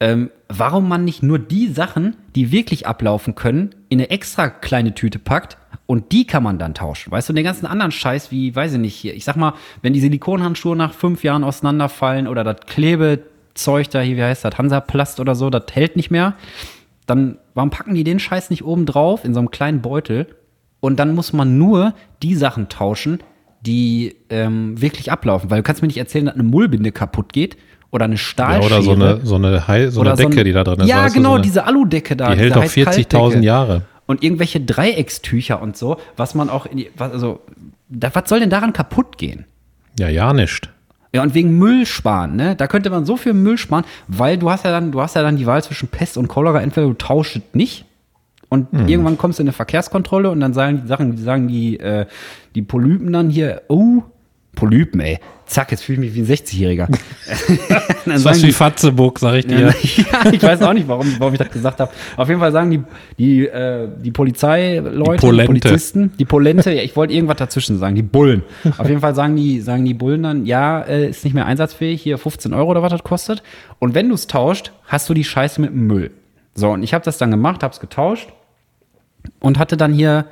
[0.00, 4.94] ähm, warum man nicht nur die Sachen, die wirklich ablaufen können, in eine extra kleine
[4.94, 7.10] Tüte packt und die kann man dann tauschen.
[7.10, 9.92] Weißt du, den ganzen anderen Scheiß, wie, weiß ich nicht, hier, ich sag mal, wenn
[9.92, 15.20] die Silikonhandschuhe nach fünf Jahren auseinanderfallen oder das Klebezeug da hier, wie heißt das, Hansaplast
[15.20, 16.34] oder so, das hält nicht mehr,
[17.06, 20.26] dann warum packen die den Scheiß nicht oben drauf in so einem kleinen Beutel
[20.80, 23.20] und dann muss man nur die Sachen tauschen,
[23.60, 25.50] die ähm, wirklich ablaufen.
[25.50, 27.56] Weil du kannst mir nicht erzählen, dass eine Mullbinde kaputt geht
[27.94, 28.66] oder eine Ja, Stahlschere.
[28.66, 30.80] oder so eine, so eine, Hei- so eine oder so Decke, ein- die da drin
[30.80, 30.88] ist.
[30.88, 32.34] Ja, weißt du, genau, so eine, diese Aludecke da.
[32.34, 33.44] Die hält auch 40.000 Heiß-Kalt-Decke.
[33.44, 33.82] Jahre.
[34.06, 37.40] Und irgendwelche Dreieckstücher und so, was man auch in die, was, also,
[37.88, 39.46] da, was soll denn daran kaputt gehen?
[39.98, 40.70] Ja, ja, nicht.
[41.14, 42.56] Ja, und wegen Müll sparen, ne?
[42.56, 45.22] Da könnte man so viel Müll sparen, weil du hast ja dann, du hast ja
[45.22, 46.60] dann die Wahl zwischen Pest und Cholera.
[46.60, 47.84] Entweder du tauschst nicht
[48.48, 48.88] und Hm.
[48.88, 52.06] irgendwann kommst du in eine Verkehrskontrolle und dann sagen die Sachen, die sagen die, äh,
[52.56, 54.02] die Polypen dann hier, oh,
[54.54, 55.18] Polypen, ey.
[55.46, 56.86] Zack, jetzt fühle ich mich wie ein 60-Jähriger.
[58.06, 59.60] dann Das ist die, wie Fatzeburg, sag ich dir.
[59.82, 61.90] ja, ich weiß auch nicht, warum, warum ich das gesagt habe.
[62.16, 62.82] Auf jeden Fall sagen die,
[63.18, 65.46] die, äh, die Polizeileute, Die Polente.
[65.46, 68.42] Polizisten, die Polente, ja, ich wollte irgendwas dazwischen sagen, die Bullen.
[68.78, 72.00] Auf jeden Fall sagen die, sagen die Bullen dann, ja, äh, ist nicht mehr einsatzfähig,
[72.00, 73.42] hier 15 Euro oder was das kostet.
[73.78, 76.10] Und wenn du es tauscht, hast du die Scheiße mit dem Müll.
[76.54, 78.30] So, und ich habe das dann gemacht, habe es getauscht
[79.40, 80.26] und hatte dann hier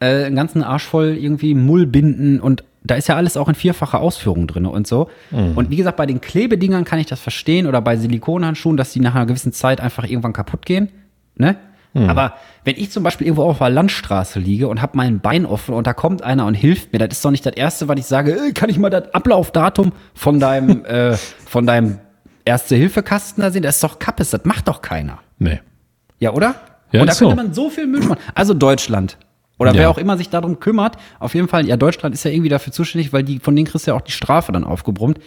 [0.00, 4.00] äh, einen ganzen Arsch voll irgendwie Mullbinden und da ist ja alles auch in vierfacher
[4.00, 5.08] Ausführung drin und so.
[5.30, 9.00] Und wie gesagt, bei den Klebedingern kann ich das verstehen oder bei Silikonhandschuhen, dass die
[9.00, 10.90] nach einer gewissen Zeit einfach irgendwann kaputt gehen.
[11.36, 11.56] Ne?
[11.94, 15.74] Aber wenn ich zum Beispiel irgendwo auf der Landstraße liege und habe mein Bein offen
[15.74, 18.06] und da kommt einer und hilft mir, das ist doch nicht das Erste, was ich
[18.06, 21.16] sage, äh, kann ich mal das Ablaufdatum von deinem, äh,
[21.46, 22.00] von deinem
[22.44, 23.62] Erste-Hilfe-Kasten da sehen?
[23.62, 25.20] Das ist doch Kappes, das macht doch keiner.
[25.38, 25.60] Nee.
[26.18, 26.56] Ja, oder?
[26.90, 27.26] Ja, und da so.
[27.28, 28.18] könnte man so viel Müll sparen.
[28.34, 29.16] Also Deutschland.
[29.58, 29.80] Oder Ja.
[29.80, 30.96] wer auch immer sich darum kümmert.
[31.20, 33.86] Auf jeden Fall, ja, Deutschland ist ja irgendwie dafür zuständig, weil die, von denen kriegst
[33.86, 35.18] du ja auch die Strafe dann aufgebrummt.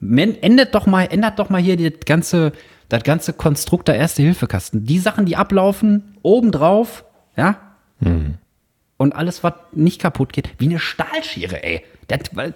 [0.00, 2.52] Men, ändert doch mal, ändert doch mal hier das ganze,
[2.88, 4.84] das ganze Konstrukt der Erste-Hilfe-Kasten.
[4.84, 7.04] Die Sachen, die ablaufen, obendrauf,
[7.36, 7.56] ja?
[8.00, 8.34] Hm.
[8.98, 11.82] Und alles, was nicht kaputt geht, wie eine Stahlschere, ey.
[12.08, 12.54] Das, weil,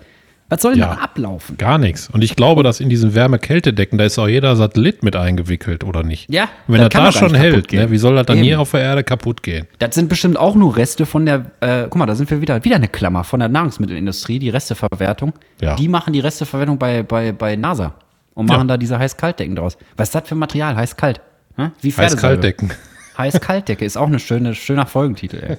[0.49, 0.95] was soll denn Ja.
[0.95, 1.57] da ablaufen?
[1.57, 2.09] Gar nichts.
[2.09, 6.03] Und ich glaube, dass in diesen Wärme-Kälte-Decken, da ist auch jeder Satellit mit eingewickelt, oder
[6.03, 6.33] nicht?
[6.33, 8.45] Ja, Und wenn er da schon hält, ne, wie soll das dann Eben.
[8.45, 9.67] hier auf der Erde kaputt gehen?
[9.79, 12.63] Das sind bestimmt auch nur Reste von der, äh, guck mal, da sind wir wieder,
[12.65, 15.33] wieder eine Klammer von der Nahrungsmittelindustrie, die Resteverwertung.
[15.61, 15.75] Ja.
[15.77, 17.95] Die machen die Resteverwertung bei, bei, bei NASA
[18.35, 18.57] und Ja.
[18.57, 19.77] machen da diese Heiß-Kalt-Decken draus.
[19.97, 20.77] Was ist das für ein Material?
[20.77, 21.21] Heiß-Kalt.
[21.57, 21.71] Hä?
[21.81, 21.91] Wie.
[21.93, 22.71] Heiß-Kalt-Decken.
[23.19, 25.57] Heiß-Kalt-Decke ist auch eine schöne, schöner Folgentitel.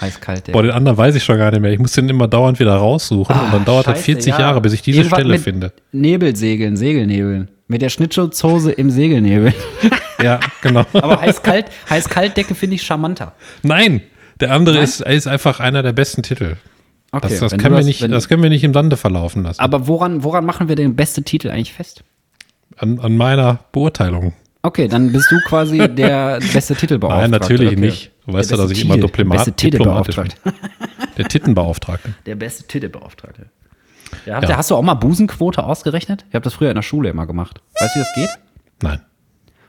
[0.00, 0.52] Heiß-Kalt-Decke.
[0.52, 1.72] Boah, den anderen weiß ich schon gar nicht mehr.
[1.72, 4.40] Ich muss den immer dauernd wieder raussuchen und dann dauert das Ah, Scheiße, 40 ja.
[4.40, 5.72] Jahre, bis ich diese Irgendwas Stelle finde.
[5.92, 7.48] Nebelsegeln, Segelnebeln.
[7.68, 9.52] Mit der Schnittschutzhose im Segelnebel.
[10.22, 10.84] Ja, genau.
[10.92, 13.32] Aber Heiß-Kalt, Heiß-Kalt-Decke finde ich charmanter.
[13.62, 14.02] Nein,
[14.38, 14.84] der andere Nein?
[14.84, 16.56] ist, ist einfach einer der besten Titel.
[17.10, 19.44] Okay, das, das, können du wir das- nicht, das können wir nicht im Sande verlaufen
[19.44, 19.58] lassen.
[19.62, 22.04] Aber woran, woran machen wir den beste Titel eigentlich fest?
[22.76, 24.34] An, an meiner Beurteilung.
[24.62, 27.30] Okay, dann bist du quasi der beste Titelbeauftragte.
[27.30, 27.80] Nein, natürlich okay.
[27.80, 28.12] nicht.
[28.26, 30.28] Du weißt ja, dass ich immer Diplomat, beste diplomatisch bin.
[30.28, 31.16] Titelbeauftragte.
[31.16, 32.14] Der Tittenbeauftragte.
[32.26, 33.46] Der beste Titelbeauftragte.
[34.26, 34.56] Ja, habt Ja.
[34.56, 36.26] Hast du auch mal Busenquote ausgerechnet?
[36.28, 37.60] Ich habe das früher in der Schule immer gemacht.
[37.80, 38.42] Weißt du, wie das geht?
[38.82, 39.00] Nein.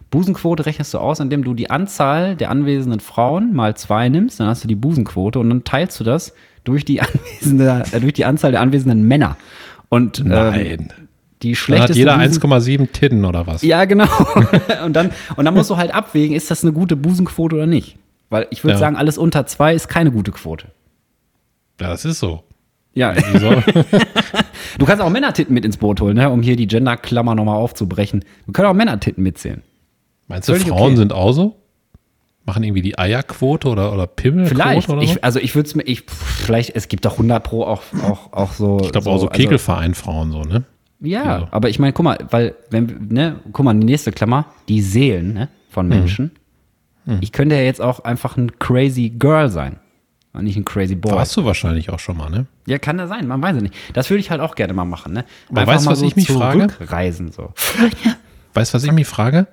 [0.09, 4.47] Busenquote rechnest du aus, indem du die Anzahl der anwesenden Frauen mal zwei nimmst, dann
[4.47, 6.33] hast du die Busenquote und dann teilst du das
[6.65, 9.37] durch die, anwesende, äh, durch die Anzahl der anwesenden Männer.
[9.87, 10.89] Und ähm,
[11.43, 12.41] Die Dann schlechteste hat jeder Busen-
[12.87, 13.61] 1,7 Titten oder was?
[13.63, 14.07] Ja, genau.
[14.85, 17.97] und, dann, und dann musst du halt abwägen, ist das eine gute Busenquote oder nicht.
[18.29, 18.79] Weil ich würde Ja.
[18.79, 20.67] sagen, alles unter zwei ist keine gute Quote.
[21.79, 22.43] Ja, das ist so.
[22.93, 23.49] Ja, Wieso?
[24.77, 26.29] du kannst auch Männertitten mit ins Boot holen, ne?
[26.29, 28.23] um hier die Gender-Klammer nochmal aufzubrechen.
[28.45, 29.61] Du kannst auch Männertitten mitzählen.
[30.27, 30.95] Meinst du, Völlig Frauen okay.
[30.97, 31.55] sind auch so?
[32.45, 34.89] Machen irgendwie die Eierquote oder, oder Pimmelquote Vielleicht.
[34.89, 35.03] oder so?
[35.05, 38.33] Ich, also ich würde es mir, ich, vielleicht, es gibt doch 100 pro auch, auch,
[38.33, 38.79] auch so.
[38.81, 40.63] Ich glaube so, auch so also- Kegelverein-Frauen so, ne?
[41.01, 41.47] Ja, Ja.
[41.51, 45.33] aber ich meine, guck mal, weil, wenn, ne, guck mal, die nächste Klammer, die Seelen,
[45.33, 45.89] ne, von Mhm.
[45.89, 46.31] Menschen.
[47.19, 49.77] Ich könnte ja jetzt auch einfach ein crazy Girl sein.
[50.33, 51.11] Und nicht ein crazy Boy.
[51.13, 52.45] Warst du wahrscheinlich auch schon mal, ne?
[52.67, 53.75] Ja, kann ja sein, man weiß es nicht.
[53.93, 55.25] Das würde ich halt auch gerne mal machen, ne?
[55.49, 56.67] Aber weißt du, was ich mich frage?
[56.79, 57.51] Reisen so.
[58.53, 59.47] Weißt du, was ich mich frage?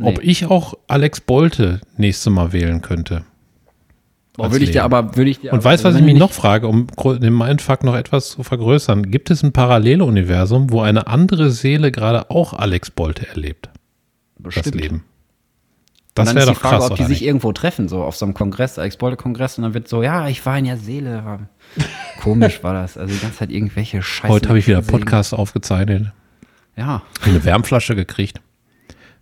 [0.00, 0.22] Ob Nee.
[0.22, 3.24] ich auch Alex Bolte nächste Mal wählen könnte.
[4.34, 6.32] Boah, würde ich dir aber, würde ich dir Und weißt du, was ich mich noch
[6.32, 6.86] frage, um
[7.20, 9.10] den Mindfuck noch etwas zu vergrößern?
[9.10, 13.68] Gibt es ein Paralleluniversum, wo eine andere Seele gerade auch Alex Bolte erlebt?
[14.38, 14.82] nicht, Das bestimmt.
[14.82, 15.04] Leben.
[16.14, 17.22] Das wäre ist die doch Frage, krass, ob die sich nicht?
[17.26, 20.58] irgendwo treffen, so auf so einem Kongress, Ex-Bolte-Kongress, und dann wird so, ja, ich war
[20.58, 21.40] in der Seele.
[22.20, 22.98] Komisch war das.
[22.98, 24.32] Also die ganze Zeit irgendwelche Scheiße.
[24.32, 24.82] Heute habe ich wieder.
[24.82, 26.12] Podcast aufgezeichnet.
[26.76, 27.02] Ja.
[27.22, 28.40] Eine Wärmflasche gekriegt,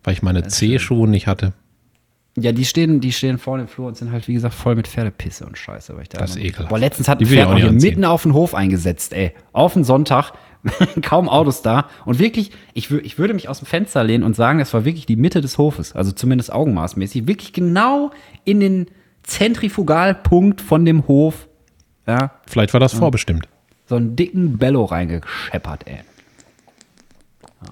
[0.04, 1.52] weil ich meine C-Schuhe nicht hatte.
[2.42, 4.88] Ja, die stehen, die stehen vorne im Flur und sind halt, wie gesagt, voll mit
[4.88, 5.94] Pferdepisse und Scheiße.
[5.94, 6.68] Weil ich da Das ist ekelhaft.
[6.68, 9.32] Boah, letztens hat ein Pferd auch hier mitten auf den Hof eingesetzt, ey.
[9.52, 10.32] Auf den Sonntag.
[11.02, 11.88] Kaum Autos da.
[12.04, 15.06] Und wirklich, ich, ich würde mich aus dem Fenster lehnen und sagen, das war wirklich
[15.06, 15.94] die Mitte des Hofes.
[15.94, 17.26] Also zumindest augenmaßmäßig.
[17.26, 18.10] Wirklich genau
[18.44, 18.86] in den
[19.22, 21.48] Zentrifugalpunkt von dem Hof.
[22.06, 23.48] Ja, Vielleicht war das vorbestimmt.
[23.86, 26.00] so einen dicken Bello reingescheppert, ey.
[27.62, 27.68] Ja.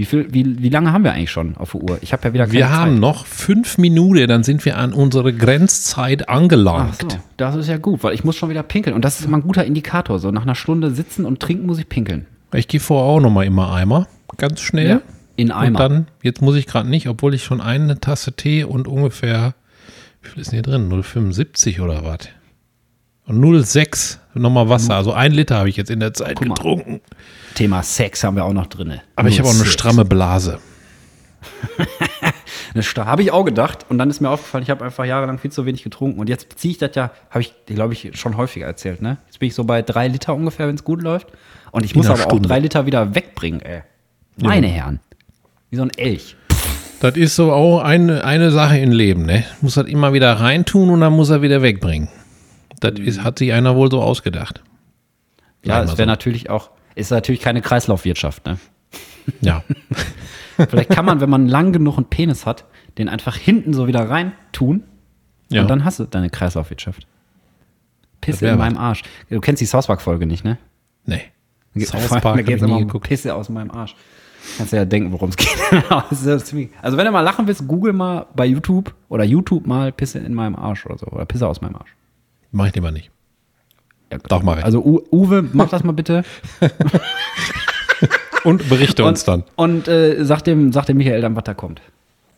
[0.00, 1.98] Wie, viel, wie, wie lange haben wir eigentlich schon auf der Uhr?
[2.00, 2.70] Ich habe ja wieder keine Wir Zeit.
[2.70, 7.02] haben noch fünf Minuten, dann sind wir an unsere Grenzzeit Ach angelangt.
[7.12, 8.96] so, das ist ja gut, weil ich muss schon wieder pinkeln.
[8.96, 10.18] Und das ist immer ein guter Indikator.
[10.18, 12.26] So nach einer Stunde sitzen und trinken muss ich pinkeln.
[12.54, 14.88] Ich gehe vorher auch noch mal immer Eimer, ganz schnell.
[14.88, 15.00] Ja,
[15.36, 15.78] in Und Eimer.
[15.78, 19.54] dann, jetzt muss ich gerade nicht, obwohl ich schon eine Tasse Tee und ungefähr,
[20.22, 20.90] wie viel ist denn hier drin?
[20.90, 22.20] 0,75 oder was?
[23.26, 24.94] Und 0,6 nochmal Wasser.
[24.94, 26.54] Also ein Liter habe ich jetzt in der Zeit Guck mal.
[26.54, 27.00] getrunken.
[27.54, 29.00] Thema Sex haben wir auch noch drin.
[29.16, 30.58] Aber ich habe auch eine stramme Blase.
[32.96, 33.86] Habe ich auch gedacht.
[33.88, 36.20] Und dann ist mir aufgefallen, ich habe einfach jahrelang viel zu wenig getrunken.
[36.20, 39.02] Und jetzt ziehe ich das ja, habe ich, glaube ich, schon häufiger erzählt.
[39.02, 39.18] Ne?
[39.26, 41.28] Jetzt bin ich so bei drei Liter ungefähr, wenn es gut läuft.
[41.72, 42.46] Und ich muss einer aber Stunde.
[42.46, 43.82] auch drei Liter wieder wegbringen, ey.
[44.36, 45.00] Meine Herren.
[45.70, 46.36] Wie so ein Elch.
[47.00, 49.44] Das ist so auch eine, eine Sache im Leben, ne?
[49.60, 52.08] Muss das immer wieder reintun und dann muss er wieder wegbringen.
[52.80, 54.62] Das ist, hat sich einer wohl so ausgedacht.
[55.62, 56.06] Ja, es wäre so.
[56.06, 58.58] natürlich auch, ist natürlich keine Kreislaufwirtschaft, ne?
[59.40, 59.62] Ja.
[60.68, 62.64] Vielleicht kann man, wenn man lang genug einen Penis hat,
[62.98, 64.84] den einfach hinten so wieder rein tun
[65.50, 65.62] ja.
[65.62, 67.06] und dann hast du deine Kreislaufwirtschaft.
[68.20, 68.58] Pisse in was.
[68.58, 69.02] meinem Arsch.
[69.30, 70.58] Du kennst die South Park-Folge nicht, ne?
[71.06, 71.22] nee.
[71.74, 73.00] Da South da Park geht's ich nie immer um.
[73.00, 73.94] Pisse aus meinem Arsch.
[74.56, 75.48] Kannst ja denken, worum es geht.
[75.90, 80.34] Also wenn du mal lachen willst, google mal bei YouTube oder YouTube mal Pisse in
[80.34, 81.06] meinem Arsch oder so.
[81.06, 81.94] Oder Pisse aus meinem Arsch.
[82.52, 83.10] Mach ich lieber nicht.
[84.12, 84.64] Ja, Doch, mach ich.
[84.64, 86.24] Also U Uwe, mach das mal bitte.
[88.44, 89.44] Und berichte uns dann.
[89.56, 91.80] Und äh, sag, dem, sag dem Michael dann, was da kommt.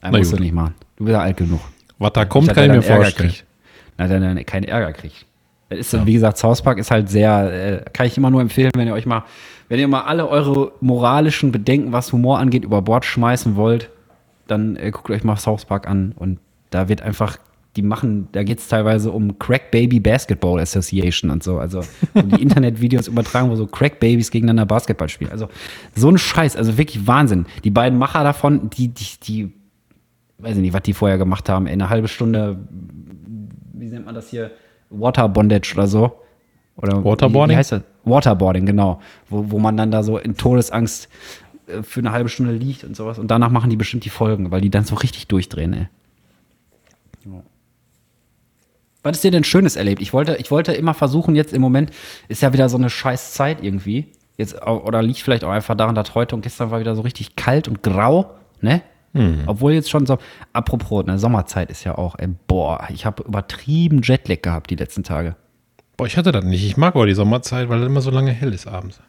[0.00, 0.44] Er Na musst du gut.
[0.44, 0.74] nicht machen.
[0.96, 1.60] Du bist ja alt genug.
[1.98, 3.32] Was da kommt, kann ich mir dann Ärger vorstellen.
[3.96, 5.26] dann, dann keinen Ärger kriegt.
[5.68, 8.40] Das ist, so, wie gesagt, South Park ist halt sehr, äh, kann ich immer nur
[8.40, 9.22] empfehlen, wenn ihr euch mal,
[9.68, 13.88] wenn ihr mal alle eure moralischen Bedenken, was Humor angeht, über Bord schmeißen wollt,
[14.48, 16.40] dann äh, guckt euch mal South Park an und
[16.70, 17.38] da wird einfach,
[17.76, 21.80] die machen, da geht es teilweise um Crack Baby Basketball Association und so, also
[22.12, 25.30] wo die Internetvideos übertragen, wo so Crack Babys gegeneinander Basketball spielen.
[25.30, 25.48] Also
[25.94, 27.46] so ein Scheiß, also wirklich Wahnsinn.
[27.64, 29.52] Die beiden Macher davon, die, die, die,
[30.38, 32.58] weiß ich nicht, was die vorher gemacht haben, ey, eine halbe Stunde
[33.82, 34.52] wie nennt man das hier?
[34.90, 36.18] Water Bondage oder so.
[36.76, 37.50] Oder Waterboarding?
[37.50, 37.82] Wie, wie heißt das?
[38.04, 39.00] Waterboarding, genau.
[39.28, 41.08] Wo, wo man dann da so in Todesangst
[41.66, 43.18] äh, für eine halbe Stunde liegt und sowas.
[43.18, 45.88] Und danach machen die bestimmt die Folgen, weil die dann so richtig durchdrehen, ey.
[47.26, 47.42] Ja.
[49.02, 50.00] Was ist dir denn Schönes erlebt?
[50.00, 51.90] Ich wollte, ich wollte immer versuchen, jetzt im Moment
[52.28, 54.12] ist ja wieder so eine scheiß Zeit irgendwie.
[54.36, 57.36] Jetzt, oder liegt vielleicht auch einfach daran, dass heute und gestern war wieder so richtig
[57.36, 58.30] kalt und grau,
[58.60, 58.82] ne?
[59.46, 60.16] Obwohl jetzt schon so,
[60.54, 65.02] apropos, ne, Sommerzeit ist ja auch, ey, boah, ich habe übertrieben Jetlag gehabt die letzten
[65.02, 65.36] Tage.
[65.98, 66.64] Boah, ich hatte das nicht.
[66.64, 69.00] Ich mag aber die Sommerzeit, weil es immer so lange hell ist abends.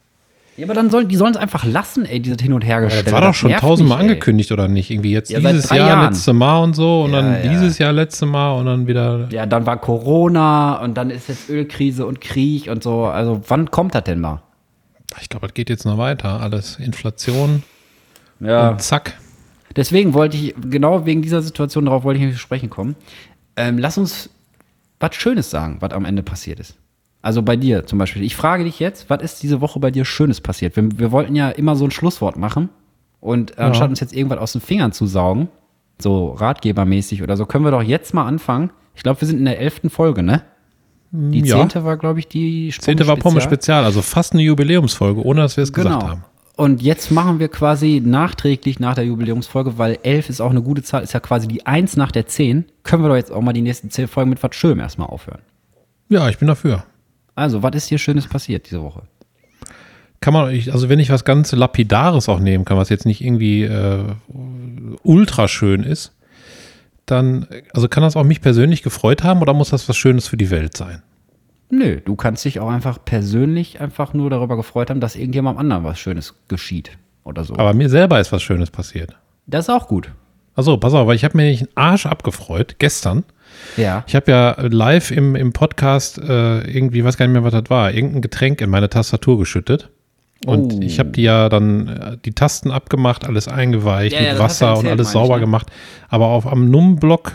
[0.56, 3.04] Ja, aber dann sollen, die sollen es einfach lassen, ey, dieses Hin- und Hergestelle.
[3.06, 4.92] Das war doch schon tausendmal angekündigt, oder nicht?
[4.92, 6.06] Irgendwie jetzt Ja, dieses Jahr, Jahren.
[6.14, 7.50] letzte Mal und so und Ja, dann ja.
[7.52, 9.28] dieses Jahr, letzte Mal und dann wieder.
[9.32, 13.06] Ja, dann war Corona und dann ist jetzt Ölkrise und Krieg und so.
[13.06, 14.44] Also, wann kommt das denn mal?
[15.22, 16.40] Ich glaube, das geht jetzt noch weiter.
[16.42, 17.64] Alles Inflation
[18.40, 18.70] Ja.
[18.70, 19.18] und zack.
[19.76, 22.96] Deswegen wollte ich, genau wegen dieser Situation, darauf wollte ich nicht zu sprechen kommen.
[23.56, 24.30] Ähm, lass uns
[25.00, 26.76] was Schönes sagen, was am Ende passiert ist.
[27.24, 28.22] Also bei dir zum Beispiel.
[28.22, 30.76] Ich frage dich jetzt, was ist diese Woche bei dir Schönes passiert?
[30.76, 32.70] Wir, wir wollten ja immer so ein Schlusswort machen.
[33.22, 35.48] Und anstatt uns jetzt irgendwas aus den Fingern zu saugen,
[36.00, 38.72] so ratgebermäßig oder so, können wir doch jetzt mal anfangen.
[38.94, 40.44] Ich glaube, wir sind in der elften Folge, ne?
[41.12, 41.58] Die Ja.
[41.58, 43.86] zehnte war, glaube ich, die Zehnte war Pommes Spezial.
[43.86, 46.08] Also fast eine Jubiläumsfolge, ohne dass wir es gesagt Genau.
[46.12, 46.24] haben.
[46.58, 50.84] Und jetzt machen wir quasi nachträglich nach der Jubiläumsfolge, weil elf ist auch eine gute
[50.84, 52.66] Zahl, ist ja quasi die eins nach der zehn.
[52.84, 55.40] Können wir doch jetzt auch mal die nächsten zehn Folgen mit was Schönem erstmal aufhören.
[56.10, 56.84] Ja, ich bin dafür.
[57.36, 59.04] Also, was ist hier Schönes passiert diese Woche?
[60.20, 63.64] Kann man, also wenn ich was ganz Lapidares auch nehmen kann, was jetzt nicht irgendwie
[63.64, 64.06] äh,
[65.04, 66.14] ultra schön ist,
[67.06, 70.38] dann, also kann das auch mich persönlich gefreut haben oder muss das was Schönes für
[70.38, 71.02] die Welt sein?
[71.70, 75.84] Nö, du kannst dich auch einfach persönlich einfach nur darüber gefreut haben, dass irgendjemandem anderen
[75.84, 77.56] was Schönes geschieht oder so.
[77.56, 79.16] Aber mir selber ist was Schönes passiert.
[79.48, 80.12] das ist auch gut.
[80.56, 83.24] Also, pass auf, weil ich habe mir nicht einen Arsch abgefreut gestern.
[83.78, 84.04] Ja.
[84.08, 87.70] Ich habe ja live im, im Podcast äh, irgendwie, weiß gar nicht mehr, was das
[87.70, 89.90] war, irgendein Getränk in meine Tastatur geschüttet.
[90.46, 90.80] Und Oh.
[90.82, 94.44] ich habe die ja dann äh, die Tasten abgemacht, alles eingeweicht Ja, ja, mit du
[94.44, 95.42] Wasser und erzählt, alles meine ich, sauber ne?
[95.42, 95.68] gemacht.
[96.10, 97.32] Aber auf am Num-Block,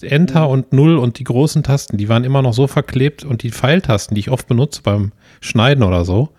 [0.00, 3.50] Enter und Null und die großen Tasten, die waren immer noch so verklebt und die
[3.50, 5.12] Pfeiltasten, die ich oft benutze beim
[5.42, 6.30] Schneiden oder so,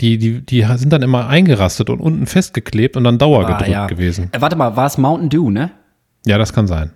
[0.00, 3.86] die, die, die sind dann immer eingerastet und unten festgeklebt und dann dauergedrückt Ah, ja.
[3.86, 4.28] gewesen.
[4.32, 5.72] Äh, warte mal, war es Mountain Dew, ne?
[6.24, 6.92] Ja, das kann sein.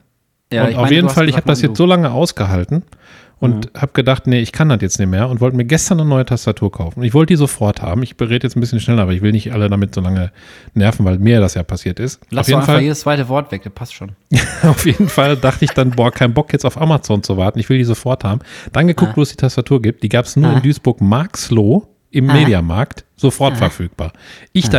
[0.52, 2.84] Ja, und auf meine, jeden Fall, ich habe das jetzt so lange ausgehalten
[3.38, 6.08] und habe gedacht, nee, ich kann das jetzt nicht mehr und wollte mir gestern eine
[6.08, 7.02] neue Tastatur kaufen.
[7.02, 8.02] Ich wollte die sofort haben.
[8.02, 10.32] Ich berate jetzt ein bisschen schneller, aber ich will nicht alle damit so lange
[10.72, 12.20] nerven, weil mir das ja passiert ist.
[12.30, 14.12] Lass auf jeden, einfach Fall, jedes zweite Wort weg, das passt schon.
[14.62, 17.58] auf jeden Fall dachte ich dann, boah, kein Bock jetzt auf Amazon zu warten.
[17.58, 18.40] Ich will die sofort haben.
[18.72, 20.02] Dann geguckt, wo es die Tastatur gibt.
[20.02, 20.54] Die gab es nur Ah.
[20.56, 24.12] in Duisburg-Marxloh im Mediamarkt, sofort verfügbar.
[24.52, 24.78] Ich da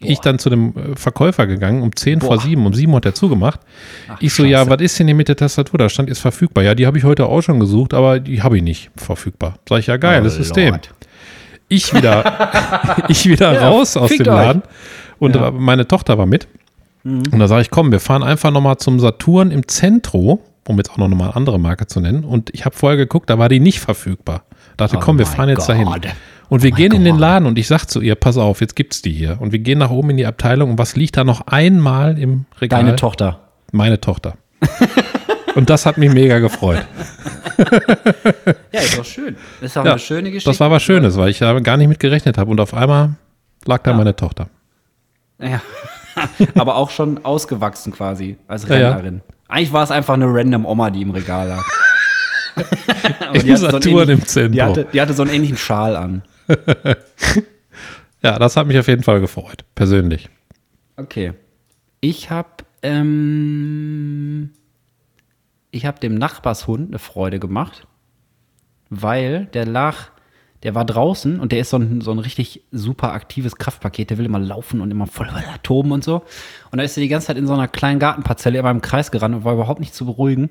[0.00, 0.10] hingeheizt.
[0.12, 2.40] Ich dann zu dem äh, Verkäufer gegangen, um 10 vor Boah.
[2.40, 3.60] 7, um 7 hat er zugemacht.
[4.20, 4.48] ich so, Scheiße.
[4.52, 5.78] ja, was ist denn hier mit der Tastatur?
[5.78, 6.64] Da stand, ist verfügbar.
[6.64, 9.54] Ja, die habe ich heute auch schon gesucht, aber die habe ich nicht verfügbar.
[9.68, 10.70] Sag ich, ja, geiles Oh, System.
[10.70, 10.90] Lord.
[11.68, 14.26] Ich wieder, ich wieder Ja, raus aus dem euch.
[14.26, 14.62] Laden
[15.20, 15.50] und Ja.
[15.52, 15.62] Mhm.
[15.62, 16.48] meine Tochter war mit.
[17.04, 20.90] Und da sage ich, komm, wir fahren einfach nochmal zum Saturn im Zentro, um jetzt
[20.90, 22.24] auch noch mal eine andere Marke zu nennen.
[22.24, 24.42] Und ich habe vorher geguckt, da war die nicht verfügbar.
[24.76, 25.88] Dachte, Oh komm, wir fahren jetzt dahin.
[26.50, 27.18] Und wir Oh gehen mein in den.
[27.18, 29.40] Laden und ich sag zu ihr, pass auf, jetzt gibt's die hier.
[29.40, 32.44] Und wir gehen nach oben in die Abteilung und was liegt da noch einmal im
[32.60, 32.82] Regal?
[32.82, 33.40] Deine Tochter.
[33.72, 34.34] Meine Tochter.
[35.54, 36.84] und das hat mich mega gefreut.
[38.72, 39.36] Ja, ist doch schön.
[39.60, 40.48] Ist doch Ja, eine schöne Geschichte.
[40.48, 42.50] Das war was Schönes, weil ich da gar nicht mit gerechnet habe.
[42.50, 43.16] Und auf einmal
[43.66, 43.96] lag da Ja.
[43.98, 44.48] meine Tochter.
[45.38, 45.60] Ja.
[46.54, 49.00] Aber auch schon ausgewachsen quasi als Ja, ja.
[49.48, 51.64] Eigentlich war es einfach eine random Oma, die im Regal lag.
[53.28, 54.52] Aber die hatte, so einen Saturn im ähnlichen- Zentrum.
[54.52, 56.22] die, hatte, die hatte so einen ähnlichen Schal an.
[58.22, 60.28] Ja, das hat mich auf jeden Fall gefreut, persönlich.
[60.96, 61.32] Okay.
[62.00, 62.48] Ich habe
[62.82, 64.50] ähm,
[65.70, 67.86] ich dem Nachbarshund eine Freude gemacht,
[68.90, 69.96] weil der lag,
[70.62, 74.10] der war draußen und der ist so ein, so ein richtig super aktives Kraftpaket.
[74.10, 75.28] Der will immer laufen und immer voll
[75.62, 76.22] toben und so.
[76.70, 79.10] Und da ist er die ganze Zeit in so einer kleinen Gartenparzelle immer im Kreis
[79.10, 80.50] gerannt und war überhaupt nicht zu beruhigen.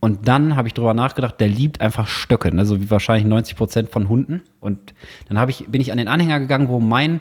[0.00, 2.66] Und dann habe ich drüber nachgedacht, der liebt einfach Stöcke, ne?
[2.66, 4.42] so wie wahrscheinlich 90 Prozent von Hunden.
[4.60, 4.94] Und
[5.28, 7.20] dann ich, bin ich an den Anhänger gegangen, wo mein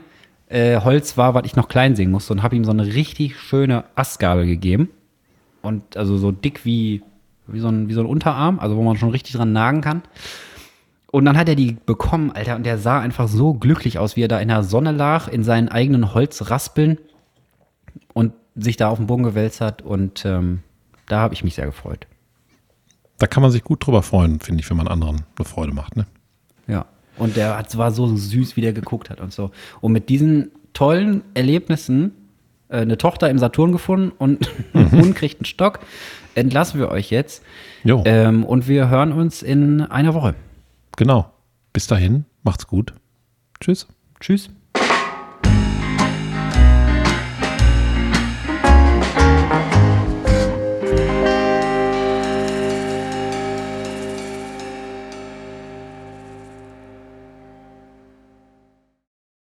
[0.49, 3.39] äh, Holz war, was ich noch klein sehen musste und habe ihm so eine richtig
[3.39, 4.89] schöne Astgabel gegeben.
[5.61, 7.01] Und also so dick wie,
[7.47, 10.03] wie, so ein, wie so ein Unterarm, also wo man schon richtig dran nagen kann.
[11.11, 14.23] Und dann hat er die bekommen, Alter, und der sah einfach so glücklich aus, wie
[14.23, 16.97] er da in der Sonne lag, in seinen eigenen Holzraspeln
[18.13, 19.81] und sich da auf den Boden gewälzt hat.
[19.81, 20.59] Und ähm,
[21.07, 22.05] da habe ich mich sehr gefreut.
[23.17, 25.95] Da kann man sich gut drüber freuen, finde ich, wenn man anderen eine Freude macht.
[25.95, 26.05] Ne?
[26.67, 26.85] Ja.
[27.17, 29.51] Und der hat, war so süß, wie der geguckt hat und so.
[29.79, 32.11] Und mit diesen tollen Erlebnissen
[32.67, 35.79] äh, eine Tochter im Saturn gefunden und ein Hund kriegt einen Stock,
[36.33, 37.41] entlassen wir euch jetzt.
[37.85, 40.35] Jo, Ähm, und wir hören uns in einer Woche.
[40.97, 41.31] genau.
[41.71, 42.93] Bis dahin, macht's gut.
[43.59, 43.85] Tschüss.
[44.21, 44.49] Tschüss.